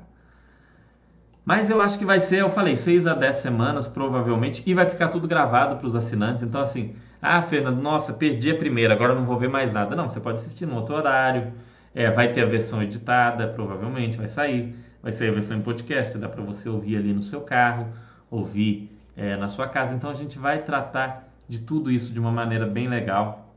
[1.44, 4.86] Mas eu acho que vai ser, eu falei, 6 a 10 semanas, provavelmente, e vai
[4.86, 6.44] ficar tudo gravado para os assinantes.
[6.44, 9.96] Então, assim, ah, Fernando, nossa, perdi a primeira, agora não vou ver mais nada.
[9.96, 11.52] Não, você pode assistir no outro horário.
[11.92, 14.83] É, vai ter a versão editada, provavelmente vai sair.
[15.04, 17.92] Vai sair a versão em podcast, dá para você ouvir ali no seu carro,
[18.30, 19.92] ouvir é, na sua casa.
[19.92, 23.54] Então a gente vai tratar de tudo isso de uma maneira bem legal.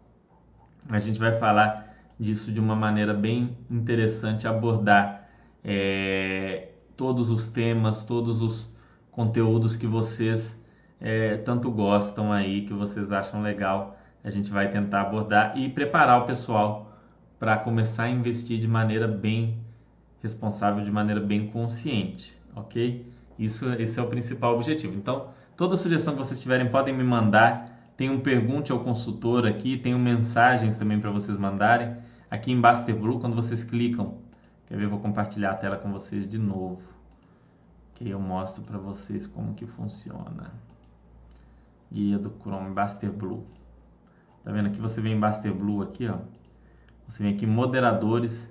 [0.90, 5.30] A gente vai falar disso de uma maneira bem interessante, abordar
[5.64, 6.68] é,
[6.98, 8.70] todos os temas, todos os
[9.10, 10.54] conteúdos que vocês
[11.00, 13.98] é, tanto gostam aí, que vocês acham legal.
[14.22, 16.92] A gente vai tentar abordar e preparar o pessoal
[17.40, 19.66] para começar a investir de maneira bem
[20.22, 23.12] responsável, de maneira bem consciente, ok?
[23.38, 24.96] Isso, esse é o principal objetivo.
[24.96, 27.76] Então, toda sugestão que vocês tiverem podem me mandar.
[27.96, 31.96] Tem um pergunte ao consultor aqui, tem um mensagens também para vocês mandarem.
[32.30, 34.20] Aqui em Baster Blue, quando vocês clicam,
[34.68, 34.88] quer ver?
[34.88, 36.88] Vou compartilhar a tela com vocês de novo.
[37.96, 40.52] Que eu mostro para vocês como que funciona
[41.92, 43.46] guia do Chrome Baster Blue.
[44.44, 44.80] Tá vendo aqui?
[44.80, 46.18] Você vem em Baster Blue aqui, ó.
[47.08, 48.48] Você vem aqui moderadores.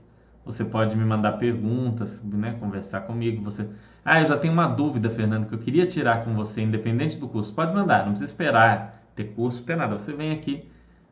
[0.47, 2.57] Você pode me mandar perguntas, né?
[2.61, 3.43] Conversar comigo.
[3.43, 3.69] Você,
[4.05, 7.29] ah, eu já tenho uma dúvida, Fernando, que eu queria tirar com você, independente do
[7.29, 7.53] curso.
[7.53, 9.99] Pode mandar, não precisa esperar ter curso, ter nada.
[9.99, 10.69] Você vem aqui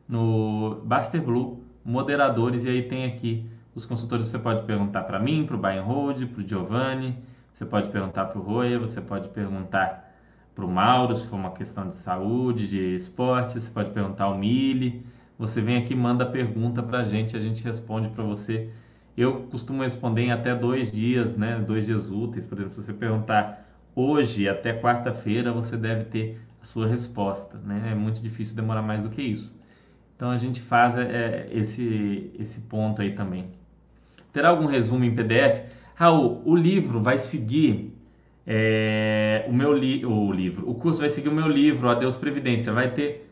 [0.07, 4.27] no Baster Blue, moderadores, e aí tem aqui os consultores.
[4.27, 7.17] Você pode perguntar para mim, para o Bayern Road, para o Giovanni.
[7.51, 10.13] Você pode perguntar para o Roya, você pode perguntar
[10.55, 14.37] para o Mauro, se for uma questão de saúde, de esporte, você pode perguntar ao
[14.37, 15.05] Mili.
[15.37, 18.69] Você vem aqui, manda pergunta para a gente, a gente responde para você.
[19.17, 21.63] Eu costumo responder em até dois dias, né?
[21.65, 22.45] Dois dias úteis.
[22.45, 27.89] Por exemplo, se você perguntar hoje até quarta-feira, você deve ter a sua resposta, né?
[27.91, 29.57] É muito difícil demorar mais do que isso.
[30.15, 33.43] Então a gente faz é, esse, esse ponto aí também.
[34.33, 35.63] Terá algum resumo em PDF?
[35.95, 37.93] Raul, o livro vai seguir
[38.45, 42.71] é, o meu li o livro, o curso vai seguir o meu livro, Adeus Previdência,
[42.71, 43.24] vai ter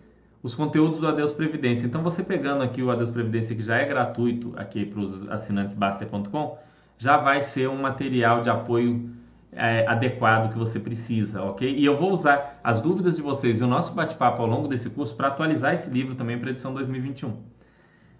[0.43, 1.85] os conteúdos do Adeus Previdência.
[1.85, 5.73] Então você pegando aqui o Adeus Previdência que já é gratuito aqui para os assinantes
[5.73, 6.59] Baster.com,
[6.97, 9.09] já vai ser um material de apoio
[9.53, 11.73] é, adequado que você precisa, ok?
[11.73, 14.89] E eu vou usar as dúvidas de vocês e o nosso bate-papo ao longo desse
[14.89, 17.37] curso para atualizar esse livro também para a edição 2021.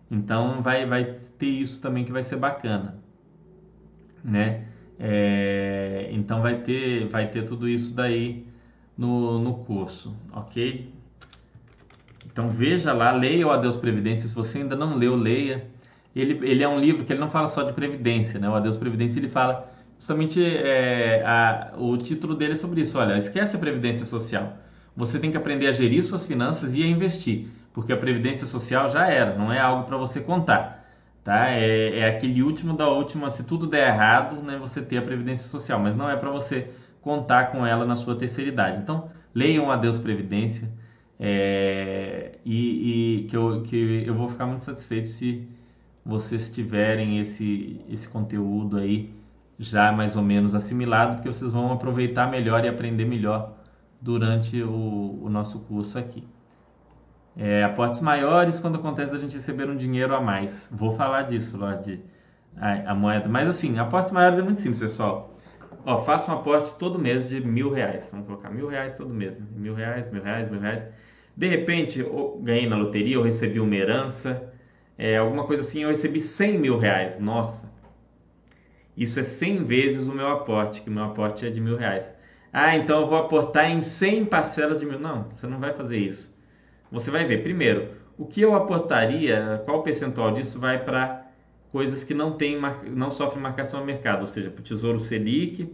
[0.09, 2.95] Então vai, vai ter isso também que vai ser bacana,
[4.23, 4.65] né?
[4.99, 8.47] É, então vai ter, vai ter tudo isso daí
[8.97, 10.92] no, no curso, ok?
[12.33, 14.27] Então veja lá, leia o Adeus Previdência.
[14.27, 15.65] Se você ainda não leu, leia.
[16.15, 18.49] Ele, ele é um livro que ele não fala só de previdência, né?
[18.49, 22.97] O Adeus Previdência ele fala justamente é, a, o título dele é sobre isso.
[22.97, 24.57] Olha, esquece a previdência social.
[24.97, 28.91] Você tem que aprender a gerir suas finanças e a investir, porque a previdência social
[28.91, 30.83] já era, não é algo para você contar
[31.23, 31.49] tá?
[31.51, 35.47] É, é, aquele último da última, se tudo der errado, né, você ter a previdência
[35.47, 36.69] social, mas não é para você
[37.01, 38.79] contar com ela na sua terceira idade.
[38.81, 40.69] Então, leiam Adeus Previdência
[41.19, 45.47] é, e, e que, eu, que eu vou ficar muito satisfeito se
[46.05, 49.13] vocês tiverem esse, esse conteúdo aí
[49.57, 53.53] já mais ou menos assimilado, porque vocês vão aproveitar melhor e aprender melhor
[54.01, 56.23] durante o, o nosso curso aqui.
[57.35, 60.69] É, aportes maiores quando acontece da gente receber um dinheiro a mais.
[60.71, 61.99] Vou falar disso, Lorde,
[62.57, 63.27] a, a, moeda.
[63.27, 65.32] Mas assim, aportes maiores é muito simples, pessoal.
[65.85, 68.09] Ó, faça um aporte todo mês de mil reais.
[68.11, 69.39] Vamos colocar mil reais todo mês.
[69.55, 70.87] Mil reais, mil reais, mil reais.
[71.35, 74.53] De repente, eu ganhei na loteria, eu recebi uma herança,
[74.97, 77.19] é, alguma coisa assim, eu recebi cem mil reais.
[77.19, 77.71] Nossa!
[78.95, 82.11] Isso é 100 vezes o meu aporte, que o meu aporte é de mil reais.
[82.51, 84.99] Ah, então eu vou aportar em 100 parcelas de mil.
[84.99, 86.31] Não, você não vai fazer isso.
[86.91, 91.22] Você vai ver, primeiro, o que eu aportaria, qual percentual disso vai para
[91.73, 92.61] coisas que não, tem,
[92.91, 95.73] não sofrem marcação a mercado, ou seja, para o Tesouro Selic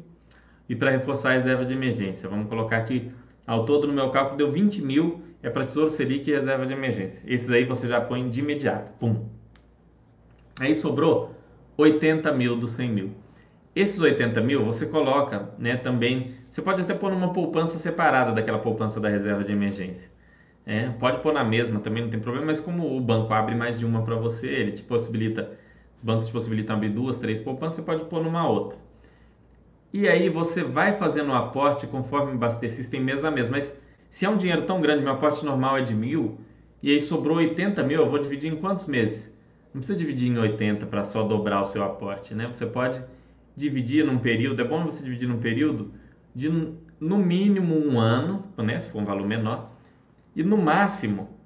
[0.69, 2.29] e para reforçar a reserva de emergência.
[2.29, 3.11] Vamos colocar aqui,
[3.45, 6.71] ao todo no meu cálculo deu 20 mil, é para Tesouro Selic e reserva de
[6.71, 7.21] emergência.
[7.27, 9.25] Esses aí você já põe de imediato, pum.
[10.57, 11.35] Aí sobrou
[11.75, 13.11] 80 mil dos 100 mil.
[13.75, 16.33] Esses 80 mil você coloca né, também.
[16.49, 20.09] Você pode até pôr numa poupança separada daquela poupança da reserva de emergência.
[20.65, 23.77] É, pode pôr na mesma também, não tem problema, mas como o banco abre mais
[23.77, 25.57] de uma para você, ele te possibilita,
[25.99, 28.77] os bancos te possibilitam abrir duas, três poupanças, você pode pôr numa outra.
[29.91, 33.49] E aí você vai fazendo o aporte conforme o Baster System mês a mês.
[33.49, 33.73] Mas
[34.09, 36.39] se é um dinheiro tão grande, meu aporte normal é de mil,
[36.81, 39.29] e aí sobrou 80 mil, eu vou dividir em quantos meses?
[39.73, 42.47] Não precisa dividir em 80 para só dobrar o seu aporte, né?
[42.47, 43.03] Você pode
[43.55, 45.91] dividir num período, é bom você dividir num período
[46.33, 46.49] de
[46.99, 48.79] no mínimo um ano, né?
[48.79, 49.69] Se for um valor menor,
[50.35, 51.38] e no máximo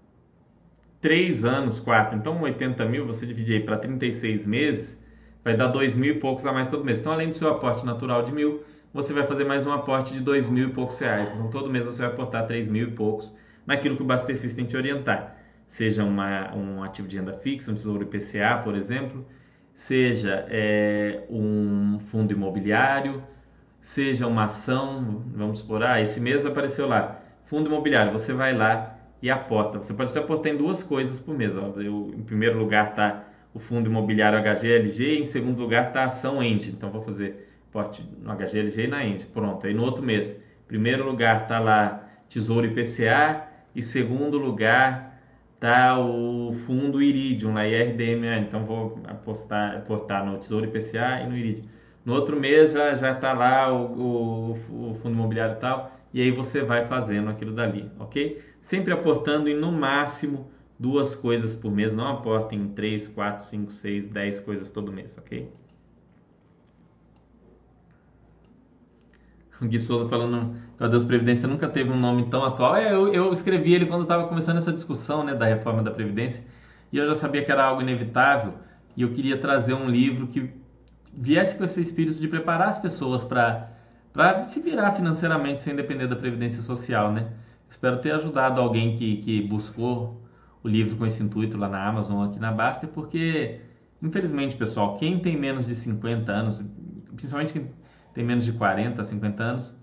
[1.03, 2.17] três anos, quatro.
[2.17, 4.97] Então, 80 mil você dividir para 36 meses,
[5.43, 6.99] vai dar dois mil e poucos a mais todo mês.
[6.99, 10.21] Então, além do seu aporte natural de mil, você vai fazer mais um aporte de
[10.21, 11.29] dois mil e poucos reais.
[11.31, 13.31] Então, todo mês você vai aportar três mil e poucos
[13.67, 15.43] naquilo que o Bastecista tem te orientar
[15.73, 19.25] seja uma, um ativo de renda fixa, um tesouro IPCA, por exemplo,
[19.73, 23.23] seja é, um fundo imobiliário,
[23.79, 28.92] seja uma ação, vamos supor, ah, esse mês apareceu lá, fundo imobiliário, você vai lá
[29.23, 29.77] e aporta.
[29.77, 31.55] Você pode até aportar em duas coisas por mês.
[31.55, 31.71] Ó.
[31.77, 36.43] Eu, em primeiro lugar está o fundo imobiliário HGLG, em segundo lugar está a ação
[36.43, 36.71] Engie.
[36.71, 39.25] Então vou fazer aporte no HGLG e na Engie.
[39.27, 45.17] Pronto, aí no outro mês, primeiro lugar está lá Tesouro IPCA e segundo lugar
[45.57, 51.37] tá o fundo Iridium lá, IRDMA, então vou apostar, aportar no Tesouro IPCA e no
[51.37, 51.69] Iridium.
[52.03, 56.31] No outro mês já já tá lá o, o, o fundo imobiliário tal, e aí
[56.31, 58.52] você vai fazendo aquilo dali, ok?
[58.63, 60.49] Sempre aportando em no máximo
[60.79, 65.15] duas coisas por mês, não aportem em 3, 4, 5, 6, 10 coisas todo mês,
[65.17, 65.51] ok?
[69.61, 72.75] O Gui Souza falando o Deus Previdência nunca teve um nome tão atual.
[72.75, 76.43] É, eu, eu escrevi ele quando estava começando essa discussão né, da reforma da Previdência
[76.91, 78.53] e eu já sabia que era algo inevitável
[78.95, 80.49] e eu queria trazer um livro que
[81.13, 83.69] viesse com esse espírito de preparar as pessoas para
[84.47, 87.27] se virar financeiramente sem depender da Previdência Social, né?
[87.73, 90.21] Espero ter ajudado alguém que, que buscou
[90.63, 93.61] o livro com esse intuito lá na Amazon aqui na Basta, porque,
[93.99, 96.63] infelizmente, pessoal, quem tem menos de 50 anos,
[97.15, 97.71] principalmente quem
[98.13, 99.75] tem menos de 40, 50 anos,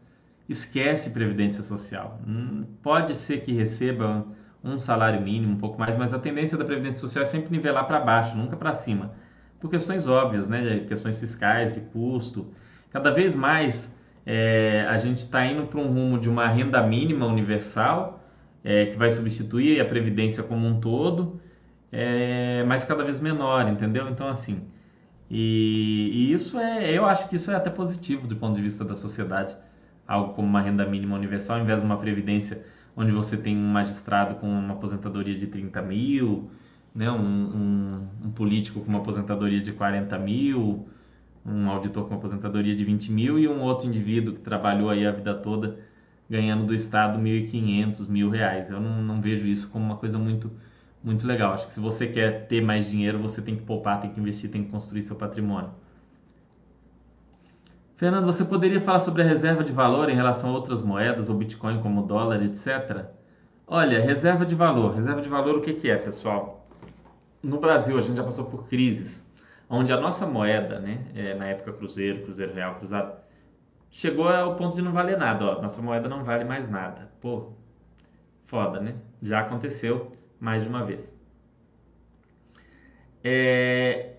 [0.48, 2.20] esquece previdência social.
[2.24, 4.24] Hum, pode ser que receba
[4.62, 7.88] um salário mínimo, um pouco mais, mas a tendência da previdência social é sempre nivelar
[7.88, 9.10] para baixo, nunca para cima,
[9.58, 12.52] por questões óbvias, né, questões fiscais, de custo.
[12.92, 13.90] Cada vez mais
[14.26, 18.22] é, a gente está indo para um rumo de uma renda mínima universal
[18.62, 21.40] é, que vai substituir a previdência como um todo,
[21.90, 24.08] é, mas cada vez menor, entendeu?
[24.08, 24.62] Então assim
[25.30, 28.84] e, e, isso é, eu acho que isso é até positivo do ponto de vista
[28.84, 29.56] da sociedade.
[30.06, 32.64] Algo como uma renda mínima universal, ao invés de uma previdência
[32.96, 36.50] onde você tem um magistrado com uma aposentadoria de 30 mil,
[36.92, 40.88] né, um, um, um político com uma aposentadoria de 40 mil,
[41.44, 45.10] um auditor com aposentadoria de 20 mil e um outro indivíduo que trabalhou aí a
[45.10, 45.78] vida toda
[46.28, 48.70] ganhando do Estado 1.500, mil reais.
[48.70, 50.50] Eu não, não vejo isso como uma coisa muito
[51.02, 51.54] muito legal.
[51.54, 54.50] Acho que se você quer ter mais dinheiro, você tem que poupar, tem que investir,
[54.50, 55.70] tem que construir seu patrimônio.
[57.96, 61.36] Fernando, você poderia falar sobre a reserva de valor em relação a outras moedas, ou
[61.36, 63.06] Bitcoin como dólar, etc?
[63.66, 64.94] Olha, reserva de valor.
[64.94, 66.66] Reserva de valor, o que, que é, pessoal?
[67.42, 69.24] No Brasil, a gente já passou por crises,
[69.70, 73.16] onde a nossa moeda, né, é, na época Cruzeiro, Cruzeiro Real, Cruzado,
[73.88, 75.44] chegou ao ponto de não valer nada.
[75.44, 77.08] Ó, nossa moeda não vale mais nada.
[77.20, 77.52] Pô,
[78.46, 78.96] foda, né?
[79.22, 81.16] Já aconteceu mais de uma vez.
[83.22, 84.14] É...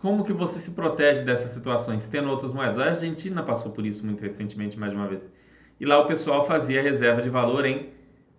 [0.00, 2.78] Como que você se protege dessas situações, tendo outras moedas?
[2.78, 5.26] A Argentina passou por isso muito recentemente, mais de uma vez.
[5.78, 7.90] E lá o pessoal fazia reserva de valor em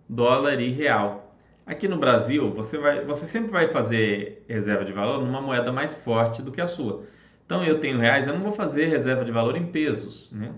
[0.08, 1.27] dólar e real.
[1.68, 5.94] Aqui no Brasil, você, vai, você sempre vai fazer reserva de valor numa moeda mais
[5.94, 7.04] forte do que a sua.
[7.44, 10.30] Então, eu tenho reais, eu não vou fazer reserva de valor em pesos.
[10.32, 10.50] Né?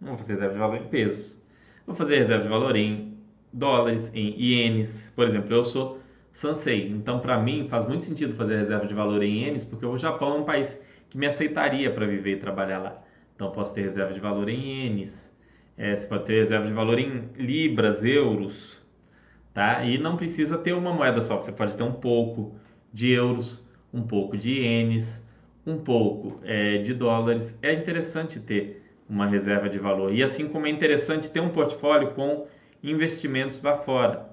[0.00, 1.38] Não vou fazer reserva de valor em pesos.
[1.86, 3.18] Vou fazer reserva de valor em
[3.52, 5.12] dólares, em ienes.
[5.14, 6.00] Por exemplo, eu sou
[6.32, 9.98] Sansei, então para mim faz muito sentido fazer reserva de valor em ienes, porque o
[9.98, 10.80] Japão é um país
[11.10, 13.02] que me aceitaria para viver e trabalhar lá.
[13.34, 15.30] Então posso ter reserva de valor em ienes,
[15.76, 18.78] é, você pode ter reserva de valor em libras, euros,
[19.58, 19.82] tá?
[19.82, 22.54] E não precisa ter uma moeda só, você pode ter um pouco
[22.92, 23.60] de euros,
[23.92, 25.20] um pouco de ienes,
[25.66, 30.14] um pouco é, de dólares, é interessante ter uma reserva de valor.
[30.14, 32.46] E assim como é interessante ter um portfólio com
[32.84, 34.28] investimentos lá fora.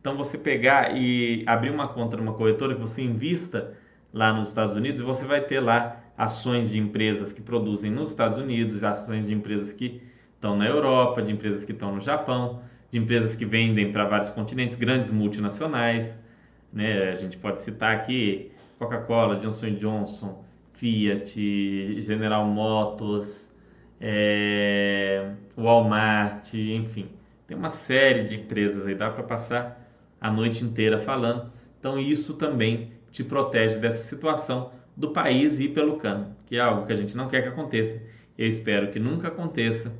[0.00, 3.76] Então você pegar e abrir uma conta numa corretora que você invista
[4.14, 8.38] lá nos Estados Unidos, você vai ter lá ações de empresas que produzem nos Estados
[8.38, 10.00] Unidos, ações de empresas que
[10.36, 14.30] estão na Europa, de empresas que estão no Japão, de empresas que vendem para vários
[14.30, 16.18] continentes, grandes multinacionais.
[16.72, 17.10] Né?
[17.10, 23.52] A gente pode citar aqui Coca-Cola, Johnson Johnson, Fiat, General Motors,
[24.00, 27.08] é, Walmart, enfim.
[27.46, 29.84] Tem uma série de empresas aí, dá para passar
[30.20, 31.50] a noite inteira falando.
[31.78, 36.86] Então isso também te protege dessa situação do país ir pelo cano, que é algo
[36.86, 38.00] que a gente não quer que aconteça.
[38.36, 39.92] Eu espero que nunca aconteça,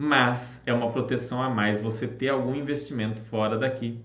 [0.00, 4.00] mas é uma proteção a mais você ter algum investimento fora daqui.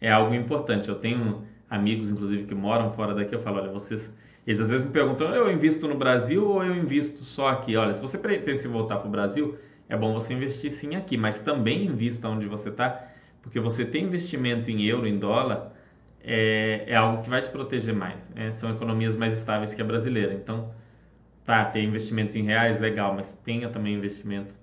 [0.00, 0.88] É algo importante.
[0.88, 3.32] Eu tenho amigos, inclusive, que moram fora daqui.
[3.32, 4.12] Eu falo, olha, vocês.
[4.44, 7.76] Eles às vezes me perguntam, eu invisto no Brasil ou eu invisto só aqui?
[7.76, 9.56] Olha, se você pensa em voltar para o Brasil,
[9.88, 13.08] é bom você investir sim aqui, mas também invista onde você está,
[13.40, 15.72] porque você tem investimento em euro, em dólar,
[16.24, 18.28] é, é algo que vai te proteger mais.
[18.34, 20.34] É, são economias mais estáveis que a brasileira.
[20.34, 20.68] Então,
[21.44, 24.54] tá, ter investimento em reais, legal, mas tenha também investimento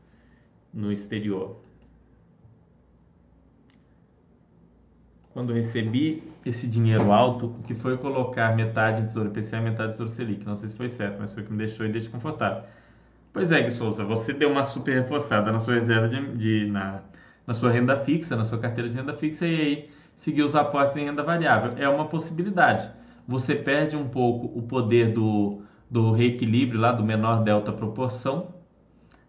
[0.74, 1.62] no exterior.
[5.34, 9.90] Quando recebi esse dinheiro alto, o que foi colocar metade em Tesouro IPCA e metade
[9.90, 10.46] em Tesouro Selic.
[10.46, 12.64] Não sei se foi certo, mas foi o que me deixou e desconfortável.
[13.32, 17.02] Pois é, Gui Souza, você deu uma super reforçada na sua reserva de, de na,
[17.46, 20.96] na sua renda fixa, na sua carteira de renda fixa e aí seguir os aportes
[20.98, 21.74] em renda variável.
[21.78, 22.90] É uma possibilidade.
[23.28, 28.54] Você perde um pouco o poder do, do reequilíbrio lá, do menor delta proporção,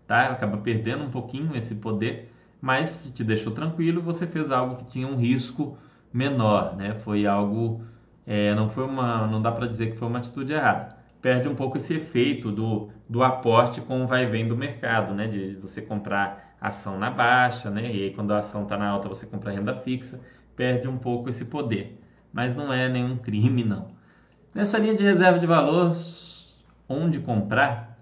[0.07, 0.27] tá?
[0.27, 2.31] Acaba perdendo um pouquinho esse poder,
[2.61, 5.79] mas te deixou tranquilo, você fez algo que tinha um risco
[6.13, 6.95] menor, né?
[6.95, 7.83] Foi algo,
[8.27, 10.97] é, não foi uma, não dá para dizer que foi uma atitude errada.
[11.23, 15.27] Perde um pouco esse efeito do, do aporte com o vai vem do mercado, né?
[15.27, 17.91] De você comprar ação na baixa, né?
[17.95, 20.21] E aí quando a ação está na alta você compra renda fixa,
[20.55, 21.99] perde um pouco esse poder.
[22.33, 23.89] Mas não é nenhum crime, não.
[24.55, 25.95] Nessa linha de reserva de valor,
[26.91, 27.97] onde comprar?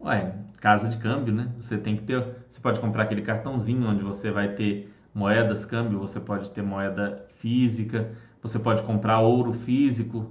[0.00, 1.48] Ué, casa de câmbio, né?
[1.58, 5.98] Você tem que ter, você pode comprar aquele cartãozinho onde você vai ter moedas, câmbio,
[5.98, 10.30] você pode ter moeda física, você pode comprar ouro físico,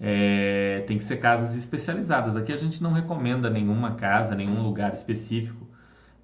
[0.00, 2.36] é, tem que ser casas especializadas.
[2.36, 5.66] Aqui a gente não recomenda nenhuma casa, nenhum lugar específico,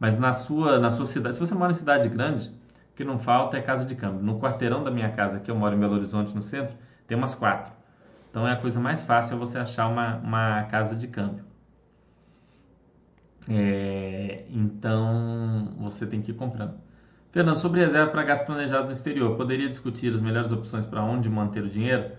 [0.01, 2.49] mas na sua, na sua cidade, se você mora em cidade grande,
[2.92, 4.22] o que não falta é casa de câmbio.
[4.22, 6.74] No quarteirão da minha casa, que eu moro em Belo Horizonte, no centro,
[7.07, 7.77] tem umas quatro.
[8.30, 11.44] Então é a coisa mais fácil é você achar uma, uma casa de câmbio.
[13.48, 16.74] É, então você tem que ir comprando.
[17.30, 21.28] Fernando, sobre reserva para gastos planejados no exterior, poderia discutir as melhores opções para onde
[21.28, 22.12] manter o dinheiro?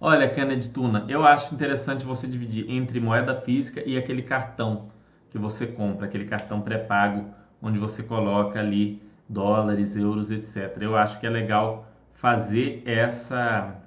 [0.00, 4.90] Olha, Kennedy Tuna, eu acho interessante você dividir entre moeda física e aquele cartão
[5.30, 7.30] que você compra, aquele cartão pré-pago,
[7.62, 10.76] onde você coloca ali dólares, euros, etc.
[10.80, 13.85] Eu acho que é legal fazer essa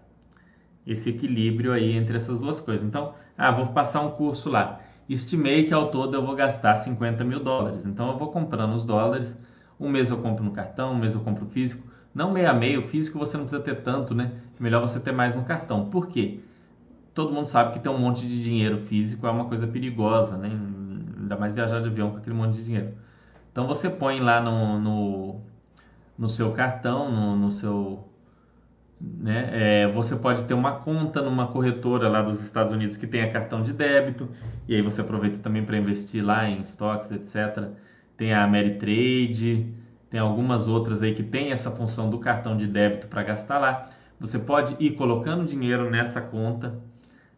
[0.91, 2.85] esse equilíbrio aí entre essas duas coisas.
[2.85, 4.81] Então, ah, vou passar um curso lá.
[5.07, 7.85] Estimei que ao todo eu vou gastar 50 mil dólares.
[7.85, 9.35] Então, eu vou comprando os dólares
[9.79, 11.87] um mês eu compro no cartão, um mês eu compro físico.
[12.13, 14.33] Não meio a meio, físico você não precisa ter tanto, né?
[14.59, 15.89] Melhor você ter mais no cartão.
[15.89, 16.41] Por quê?
[17.13, 20.49] Todo mundo sabe que ter um monte de dinheiro físico é uma coisa perigosa, né?
[21.17, 22.93] Ainda mais viajar de avião com aquele monte de dinheiro.
[23.51, 25.41] Então você põe lá no, no,
[26.17, 28.08] no seu cartão, no, no seu.
[28.99, 29.49] Né?
[29.51, 33.63] É, você pode ter uma conta numa corretora lá dos Estados Unidos que tenha cartão
[33.63, 34.29] de débito,
[34.67, 37.69] e aí você aproveita também para investir lá em estoques, etc
[38.19, 39.65] tem a Ameritrade,
[40.09, 43.85] tem algumas outras aí que tem essa função do cartão de débito para gastar lá.
[44.19, 46.77] Você pode ir colocando dinheiro nessa conta,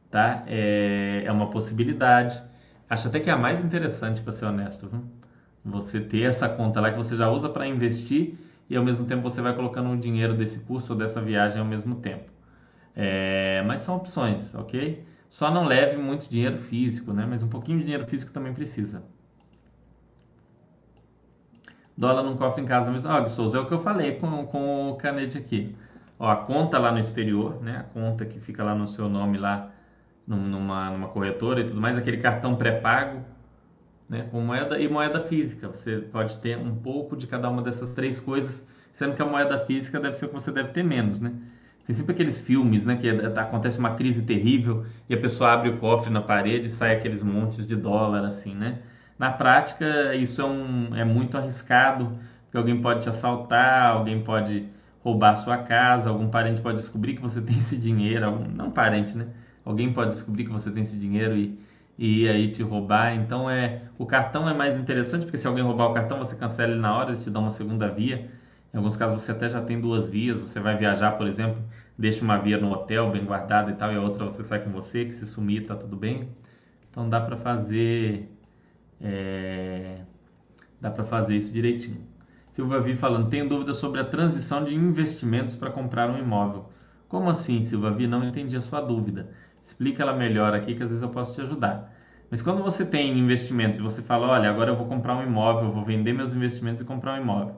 [0.09, 0.41] tá?
[0.47, 2.41] É, é uma possibilidade.
[2.89, 5.03] Acho até que é a mais interessante, para ser honesto, viu?
[5.64, 8.34] Você ter essa conta lá que você já usa para investir
[8.72, 11.65] e ao mesmo tempo você vai colocando o dinheiro desse curso ou dessa viagem ao
[11.65, 12.32] mesmo tempo.
[12.95, 15.05] É, mas são opções, ok?
[15.30, 17.26] Só não leve muito dinheiro físico, né?
[17.30, 19.03] Mas um pouquinho de dinheiro físico também precisa.
[21.97, 23.09] Dólar num cofre em casa mesmo.
[23.09, 25.76] Ó, Souza, é o que eu falei com, com o Canete aqui.
[26.17, 27.80] Ó, a conta lá no exterior, né?
[27.80, 29.69] A conta que fica lá no seu nome lá
[30.26, 33.19] numa, numa corretora e tudo mais, aquele cartão pré-pago,
[34.12, 34.28] né?
[34.30, 35.70] Com moeda e moeda física.
[35.70, 39.57] Você pode ter um pouco de cada uma dessas três coisas, sendo que a moeda
[39.66, 41.32] física deve ser o que você deve ter menos, né?
[41.88, 45.70] Tem sempre aqueles filmes, né, que é, acontece uma crise terrível e a pessoa abre
[45.70, 48.80] o cofre na parede e sai aqueles montes de dólar, assim, né?
[49.18, 52.12] Na prática, isso é, um, é muito arriscado,
[52.43, 54.68] porque alguém pode te assaltar, alguém pode
[55.03, 58.72] roubar a sua casa, algum parente pode descobrir que você tem esse dinheiro, algum, não
[58.72, 59.28] parente, né?
[59.66, 61.57] alguém pode descobrir que você tem esse dinheiro e,
[61.98, 63.16] e aí te roubar.
[63.16, 66.72] Então é o cartão é mais interessante porque se alguém roubar o cartão você cancela
[66.72, 68.30] ele na hora, eles te dão uma segunda via.
[68.74, 70.39] Em alguns casos você até já tem duas vias.
[70.39, 71.62] Você vai viajar, por exemplo,
[71.98, 74.72] deixa uma via no hotel bem guardada e tal e a outra você sai com
[74.72, 76.30] você, que se sumir tá tudo bem.
[76.89, 78.30] Então dá para fazer
[79.00, 80.02] é,
[80.80, 82.02] dá para fazer isso direitinho.
[82.52, 86.70] Silva Vi falando, tenho dúvidas sobre a transição de investimentos para comprar um imóvel.
[87.08, 88.08] Como assim, Silva Vi?
[88.08, 89.30] Não entendi a sua dúvida.
[89.64, 91.93] Explica ela melhor aqui que às vezes eu posso te ajudar.
[92.30, 95.66] Mas quando você tem investimentos e você fala, olha, agora eu vou comprar um imóvel,
[95.66, 97.55] eu vou vender meus investimentos e comprar um imóvel.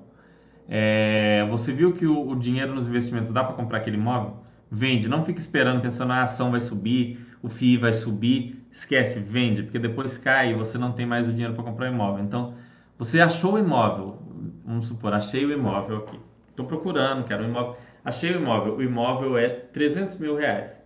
[0.68, 4.38] É, você viu que o, o, dinheiro nos investimentos dá para comprar aquele imóvel?
[4.72, 9.20] Vende, não fique esperando pensando ah, a ação vai subir, o FII vai subir, esquece,
[9.20, 12.24] vende, porque depois cai e você não tem mais o dinheiro para comprar o imóvel.
[12.24, 12.56] Então,
[12.97, 14.20] você achou o imóvel,
[14.66, 16.20] vamos supor, achei o imóvel aqui.
[16.49, 17.78] Estou procurando, quero um imóvel.
[18.04, 20.83] Achei o imóvel, o imóvel é 300 mil reais.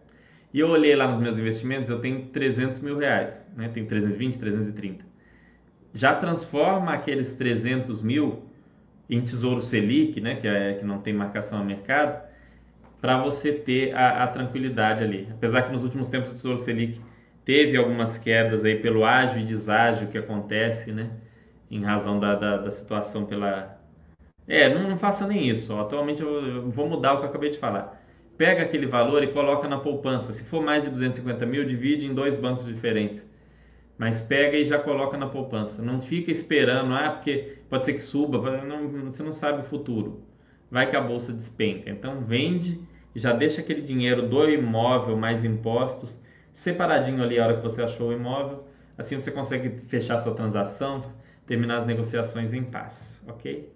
[0.54, 3.70] E eu olhei lá nos meus investimentos, eu tenho 300 mil reais, né?
[3.70, 5.06] tenho 320, 330.
[5.94, 8.44] Já transforma aqueles 300 mil
[9.10, 10.36] em Tesouro Selic, né?
[10.36, 12.26] que, é, que não tem marcação a mercado,
[13.02, 15.28] para você ter a, a, tranquilidade ali.
[15.32, 17.00] Apesar que nos últimos tempos o Tesouro Selic
[17.46, 21.12] teve algumas quedas aí pelo ágio e deságio que acontece, né?
[21.70, 23.78] em razão da, da, da situação pela.
[24.48, 25.78] É, não, não, faça nem isso.
[25.78, 27.97] Atualmente eu, eu, vou mudar o que eu acabei de falar.
[28.38, 30.34] Pega aquele valor e coloca na poupança.
[30.34, 33.24] Se for mais de 250 mil, divide em dois bancos diferentes.
[33.98, 35.82] Mas pega e já coloca na poupança.
[35.82, 40.22] Não fica esperando, ah, porque pode ser que suba, não, você não sabe o futuro.
[40.70, 41.90] Vai que a bolsa despenca.
[41.90, 42.80] Então vende
[43.16, 46.12] e já deixa aquele dinheiro do imóvel mais impostos
[46.58, 48.68] separadinho ali a hora que você achou o imóvel.
[48.98, 51.04] Assim você consegue fechar sua transação,
[51.46, 53.72] terminar as negociações em paz, ok?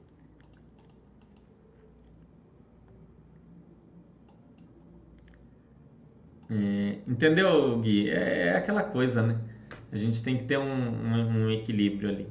[6.51, 8.09] É, entendeu, Gui?
[8.09, 9.39] É, é, aquela coisa, né?
[9.91, 12.27] A gente tem que ter um, um, um, equilíbrio ali.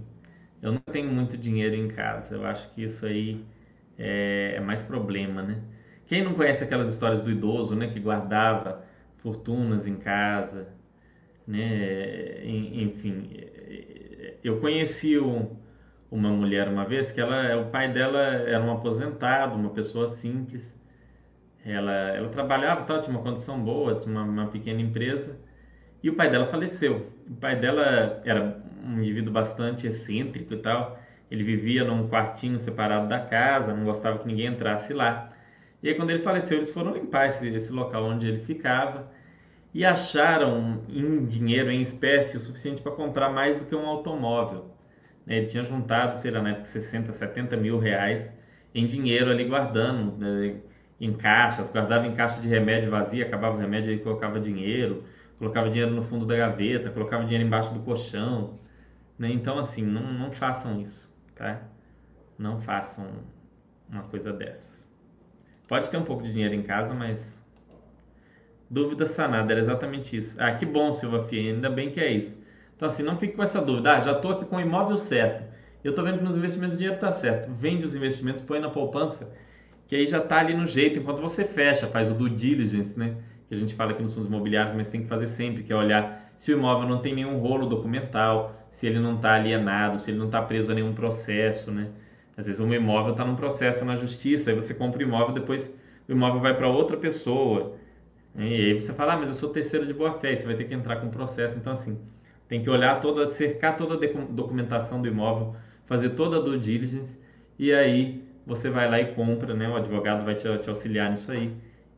[0.62, 3.42] Eu não tenho muito dinheiro em casa, eu acho que isso aí
[3.98, 5.62] é, é mais problema, né?
[6.06, 8.84] Quem não conhece aquelas histórias do idoso, né, que guardava
[9.18, 10.68] fortunas em casa,
[11.46, 12.44] né?
[12.44, 13.30] Enfim,
[14.44, 15.56] eu conheci um,
[16.10, 20.74] uma mulher uma vez que ela, o pai dela era um aposentado, uma pessoa simples.
[21.64, 25.38] Ela, ela trabalhava, tal, tinha uma condição boa, tinha uma, uma pequena empresa.
[26.02, 27.12] E o pai dela faleceu.
[27.28, 30.98] O pai dela era um indivíduo bastante excêntrico e tal.
[31.30, 35.30] Ele vivia num quartinho separado da casa, não gostava que ninguém entrasse lá.
[35.82, 39.10] E aí, quando ele faleceu, eles foram limpar esse, esse local onde ele ficava
[39.72, 44.66] e acharam em dinheiro, em espécie, o suficiente para comprar mais do que um automóvel.
[45.24, 45.38] Né?
[45.38, 48.32] Ele tinha juntado, sei lá, na época, 60, 70 mil reais
[48.74, 50.56] em dinheiro ali guardando né?
[51.00, 55.04] Em caixas, guardava em caixa de remédio vazia, acabava o remédio, ele colocava dinheiro,
[55.38, 58.58] colocava dinheiro no fundo da gaveta, colocava dinheiro embaixo do colchão.
[59.18, 59.30] Né?
[59.30, 61.62] Então, assim, não, não façam isso, tá?
[62.38, 63.06] Não façam
[63.88, 64.70] uma coisa dessas.
[65.68, 67.40] Pode ter um pouco de dinheiro em casa, mas
[68.70, 70.36] Dúvida sanada, era exatamente isso.
[70.38, 72.40] Ah, que bom, Silva Fia, ainda bem que é isso.
[72.76, 73.96] Então, assim, não fique com essa dúvida.
[73.96, 75.42] Ah, já estou aqui com o imóvel certo.
[75.82, 77.50] Eu estou vendo que nos investimentos o dinheiro está certo.
[77.52, 79.28] Vende os investimentos, põe na poupança,
[79.90, 83.16] que aí já está ali no jeito, enquanto você fecha, faz o due diligence, né?
[83.48, 85.76] Que a gente fala aqui nos fundos imobiliários, mas tem que fazer sempre, que é
[85.76, 90.12] olhar se o imóvel não tem nenhum rolo documental, se ele não está alienado, se
[90.12, 91.88] ele não está preso a nenhum processo, né?
[92.36, 95.68] Às vezes um imóvel está num processo na justiça, aí você compra o imóvel, depois
[96.08, 97.74] o imóvel vai para outra pessoa.
[98.36, 100.66] E aí você fala, ah, mas eu sou terceiro de boa fé, você vai ter
[100.66, 101.58] que entrar com o processo.
[101.58, 101.98] Então, assim,
[102.46, 107.18] tem que olhar toda, cercar toda a documentação do imóvel, fazer toda a due diligence
[107.58, 108.19] e aí
[108.50, 109.68] você vai lá e compra, né?
[109.68, 111.54] O advogado vai te, te auxiliar nisso aí.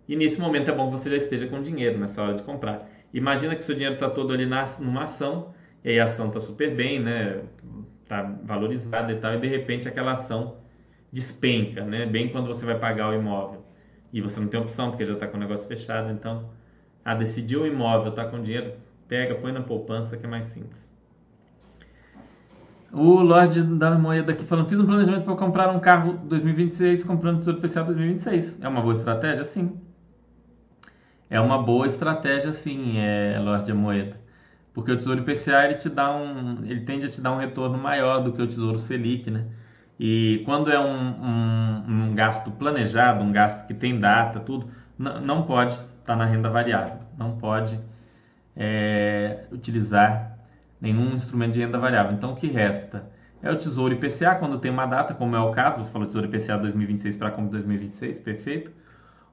[0.07, 2.89] E nesse momento é bom que você já esteja com dinheiro nessa hora de comprar.
[3.13, 6.41] Imagina que seu dinheiro está todo ali na, numa ação, e aí a ação está
[6.41, 7.43] super bem, né?
[8.03, 10.59] Está valorizada e tal, e de repente aquela ação
[11.11, 12.05] despenca, né?
[12.05, 13.65] Bem quando você vai pagar o imóvel
[14.13, 16.11] e você não tem opção porque já está com o negócio fechado.
[16.13, 16.51] Então,
[17.05, 18.75] ah, decidiu o imóvel, está com dinheiro,
[19.09, 20.92] pega, põe na poupança que é mais simples.
[22.93, 27.39] O Lorde da Moeda aqui falando: fiz um planejamento para comprar um carro 2026 comprando
[27.39, 28.59] Tesouro IPCA 2026.
[28.61, 29.45] É uma boa estratégia?
[29.45, 29.81] Sim.
[31.31, 34.21] É uma boa estratégia, sim, é, Lorde da Moeda.
[34.75, 37.79] Porque o Tesouro IPCA ele te dá um, ele tende a te dar um retorno
[37.79, 39.47] maior do que o Tesouro Selic, né?
[39.99, 44.69] E quando é um, um, um gasto planejado, um gasto que tem data, tudo,
[44.99, 47.81] não pode estar tá na renda variável, não pode
[48.55, 50.32] é, utilizar
[50.83, 52.13] nenhum instrumento de renda variável.
[52.13, 53.09] Então, o que resta
[53.43, 56.29] é o Tesouro IPCA, quando tem uma data, como é o caso, você falou Tesouro
[56.29, 58.71] IPCA 2026 para como 2026, perfeito,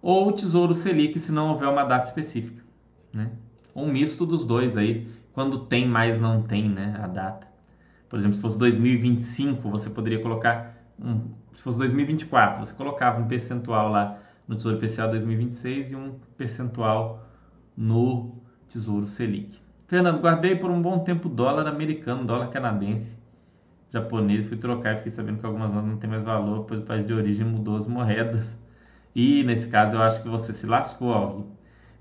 [0.01, 2.63] ou o Tesouro Selic, se não houver uma data específica.
[3.11, 3.31] Né?
[3.75, 7.47] um misto dos dois aí, quando tem, mas não tem, né, a data.
[8.09, 13.27] Por exemplo, se fosse 2025, você poderia colocar um, se fosse 2024, você colocava um
[13.27, 17.25] percentual lá no Tesouro IPCA 2026 e um percentual
[17.77, 18.35] no
[18.67, 19.58] Tesouro Selic.
[19.89, 23.17] Fernando, guardei por um bom tempo dólar americano, dólar canadense,
[23.91, 26.83] japonês, fui trocar e fiquei sabendo que algumas notas não têm mais valor, pois o
[26.83, 28.55] país de origem mudou as moedas.
[29.15, 31.43] E nesse caso eu acho que você se lascou, Algui.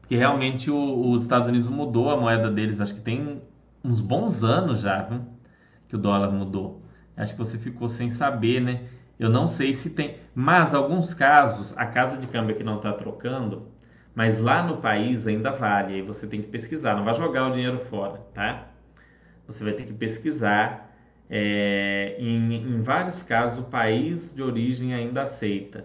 [0.02, 3.40] Porque realmente o, os Estados Unidos mudou a moeda deles, acho que tem
[3.82, 5.22] uns bons anos já, viu?
[5.88, 6.82] que o dólar mudou.
[7.16, 8.82] Acho que você ficou sem saber, né?
[9.18, 12.92] Eu não sei se tem, mas alguns casos a casa de câmbio que não está
[12.92, 13.66] trocando,
[14.14, 15.94] mas lá no país ainda vale.
[15.94, 18.68] Aí você tem que pesquisar, não vai jogar o dinheiro fora, tá?
[19.46, 20.86] Você vai ter que pesquisar.
[21.30, 25.84] É, em, em vários casos o país de origem ainda aceita.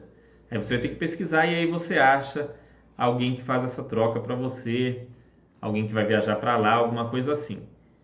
[0.50, 2.50] Aí você vai ter que pesquisar e aí você acha
[2.98, 5.08] alguém que faz essa troca para você,
[5.60, 7.62] alguém que vai viajar para lá, alguma coisa assim.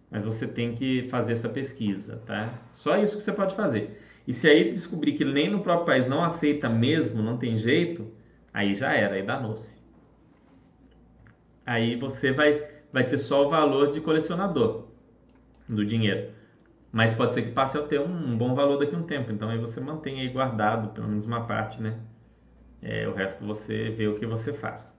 [0.10, 2.54] Mas você tem que fazer essa pesquisa, tá?
[2.74, 4.02] Só isso que você pode fazer.
[4.28, 8.12] E se aí descobrir que nem no próprio país não aceita mesmo, não tem jeito,
[8.54, 9.79] aí já era, aí danou-se.
[11.70, 14.88] Aí você vai, vai ter só o valor de colecionador
[15.68, 16.32] do dinheiro.
[16.92, 19.32] Mas pode ser que passe a ter um, um bom valor daqui a um tempo.
[19.32, 22.00] Então aí você mantém aí guardado pelo menos uma parte, né?
[22.82, 24.92] É, o resto você vê o que você faz.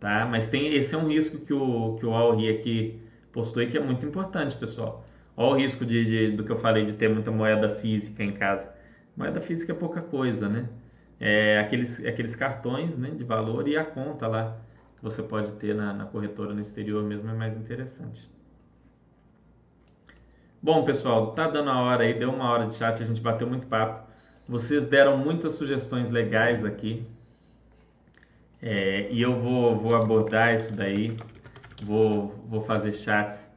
[0.00, 0.24] Tá?
[0.24, 2.98] Mas tem esse é um risco que o, que o Alri aqui
[3.30, 5.04] postou aí que é muito importante, pessoal.
[5.36, 8.32] Olha o risco de, de, do que eu falei de ter muita moeda física em
[8.32, 8.72] casa.
[9.14, 10.66] Moeda física é pouca coisa, né?
[11.20, 14.56] É aqueles, aqueles cartões né, de valor e a conta lá
[15.00, 18.30] que você pode ter na, na corretora no exterior mesmo é mais interessante.
[20.62, 23.48] Bom, pessoal, tá dando a hora aí, deu uma hora de chat, a gente bateu
[23.48, 24.06] muito papo.
[24.46, 27.06] Vocês deram muitas sugestões legais aqui.
[28.60, 31.16] É, e eu vou, vou abordar isso daí.
[31.82, 33.48] Vou, vou fazer chats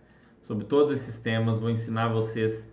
[0.44, 1.60] sobre todos esses temas.
[1.60, 2.64] Vou ensinar vocês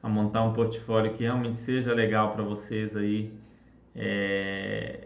[0.00, 3.32] a montar um portfólio que realmente seja legal para vocês aí.
[3.96, 5.01] É,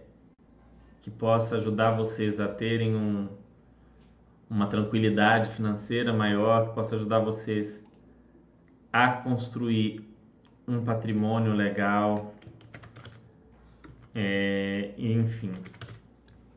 [1.06, 3.28] que possa ajudar vocês a terem um,
[4.50, 7.80] uma tranquilidade financeira maior, que possa ajudar vocês
[8.92, 10.04] a construir
[10.66, 12.34] um patrimônio legal,
[14.12, 15.52] é, enfim.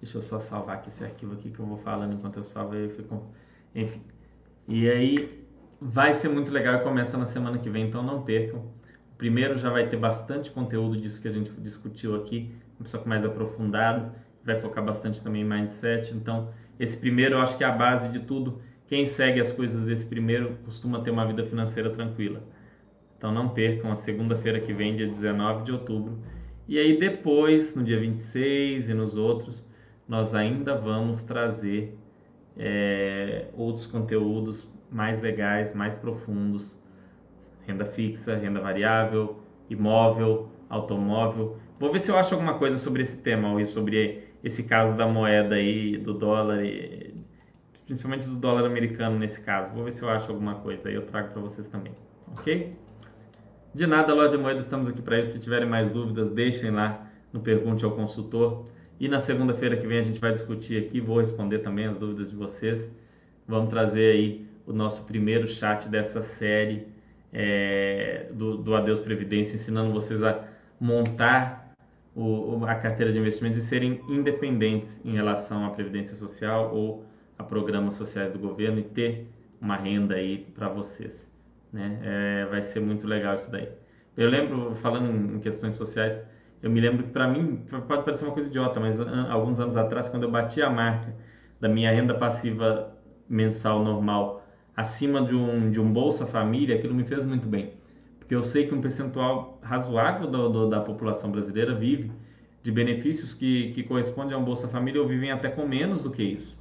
[0.01, 2.73] Deixa eu só salvar aqui esse arquivo aqui que eu vou falando enquanto eu salvo
[2.73, 3.23] aí eu fico.
[3.75, 4.01] Enfim.
[4.67, 5.45] E aí
[5.79, 8.65] vai ser muito legal começa na semana que vem, então não percam.
[9.15, 13.23] Primeiro já vai ter bastante conteúdo disso que a gente discutiu aqui, um pouco mais
[13.23, 14.11] aprofundado,
[14.51, 16.13] vai focar bastante também em mindset.
[16.13, 18.61] Então, esse primeiro eu acho que é a base de tudo.
[18.87, 22.41] Quem segue as coisas desse primeiro costuma ter uma vida financeira tranquila.
[23.17, 26.17] Então não percam a segunda-feira que vem, dia 19 de outubro
[26.69, 29.67] e aí depois, no dia 26 e nos outros,
[30.07, 31.97] nós ainda vamos trazer
[32.55, 36.77] é, outros conteúdos mais legais, mais profundos,
[37.65, 41.57] renda fixa, renda variável, imóvel, automóvel.
[41.79, 45.07] Vou ver se eu acho alguma coisa sobre esse tema, ou sobre esse caso da
[45.07, 46.59] moeda aí, do dólar,
[47.85, 49.73] principalmente do dólar americano nesse caso.
[49.73, 51.93] Vou ver se eu acho alguma coisa aí, eu trago para vocês também,
[52.31, 52.75] ok?
[53.73, 55.33] De nada, Loja de Moedas, estamos aqui para isso.
[55.33, 58.65] Se tiverem mais dúvidas, deixem lá no Pergunte ao Consultor.
[58.99, 62.31] E na segunda-feira que vem a gente vai discutir aqui, vou responder também as dúvidas
[62.31, 62.89] de vocês.
[63.47, 66.87] Vamos trazer aí o nosso primeiro chat dessa série
[67.31, 70.43] é, do, do Adeus Previdência, ensinando vocês a
[70.79, 71.58] montar
[72.15, 77.05] o, a carteira de investimentos e serem independentes em relação à Previdência Social ou
[77.37, 79.27] a programas sociais do governo e ter
[79.61, 81.29] uma renda aí para vocês
[81.71, 81.99] né?
[82.03, 83.69] É, vai ser muito legal isso daí.
[84.17, 86.19] Eu lembro, falando em questões sociais,
[86.61, 88.99] eu me lembro que para mim pode parecer uma coisa idiota, mas
[89.29, 91.15] alguns anos atrás, quando eu bati a marca
[91.59, 92.93] da minha renda passiva
[93.29, 94.43] mensal normal
[94.75, 97.73] acima de um, de um Bolsa Família, aquilo me fez muito bem.
[98.29, 102.11] Porque eu sei que um percentual razoável do, do, da população brasileira vive
[102.61, 106.11] de benefícios que, que correspondem a um Bolsa Família ou vivem até com menos do
[106.11, 106.55] que isso.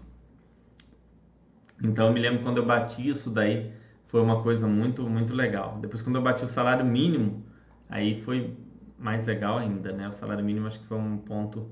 [1.82, 3.70] Então eu me lembro quando eu bati isso daí
[4.06, 5.76] foi uma coisa muito, muito legal.
[5.78, 7.44] Depois, quando eu bati o salário mínimo,
[7.86, 8.56] aí foi
[8.98, 10.08] mais legal ainda, né?
[10.08, 11.70] O salário mínimo acho que foi um ponto,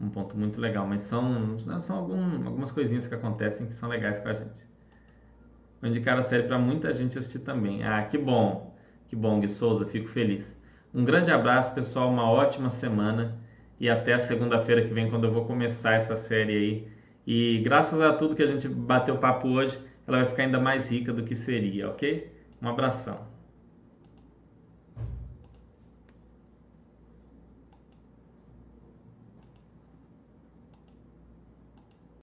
[0.00, 0.86] um ponto muito legal.
[0.86, 4.64] Mas são, são algum, algumas coisinhas que acontecem que são legais com a gente.
[5.80, 7.82] Vou indicar a série para muita gente assistir também.
[7.82, 8.67] Ah, que bom,
[9.08, 10.56] que bom, Gui Souza, fico feliz.
[10.94, 13.38] Um grande abraço, pessoal, uma ótima semana
[13.80, 16.88] e até segunda-feira que vem, quando eu vou começar essa série aí.
[17.26, 20.90] E graças a tudo que a gente bateu papo hoje, ela vai ficar ainda mais
[20.90, 22.32] rica do que seria, ok?
[22.60, 23.37] Um abração.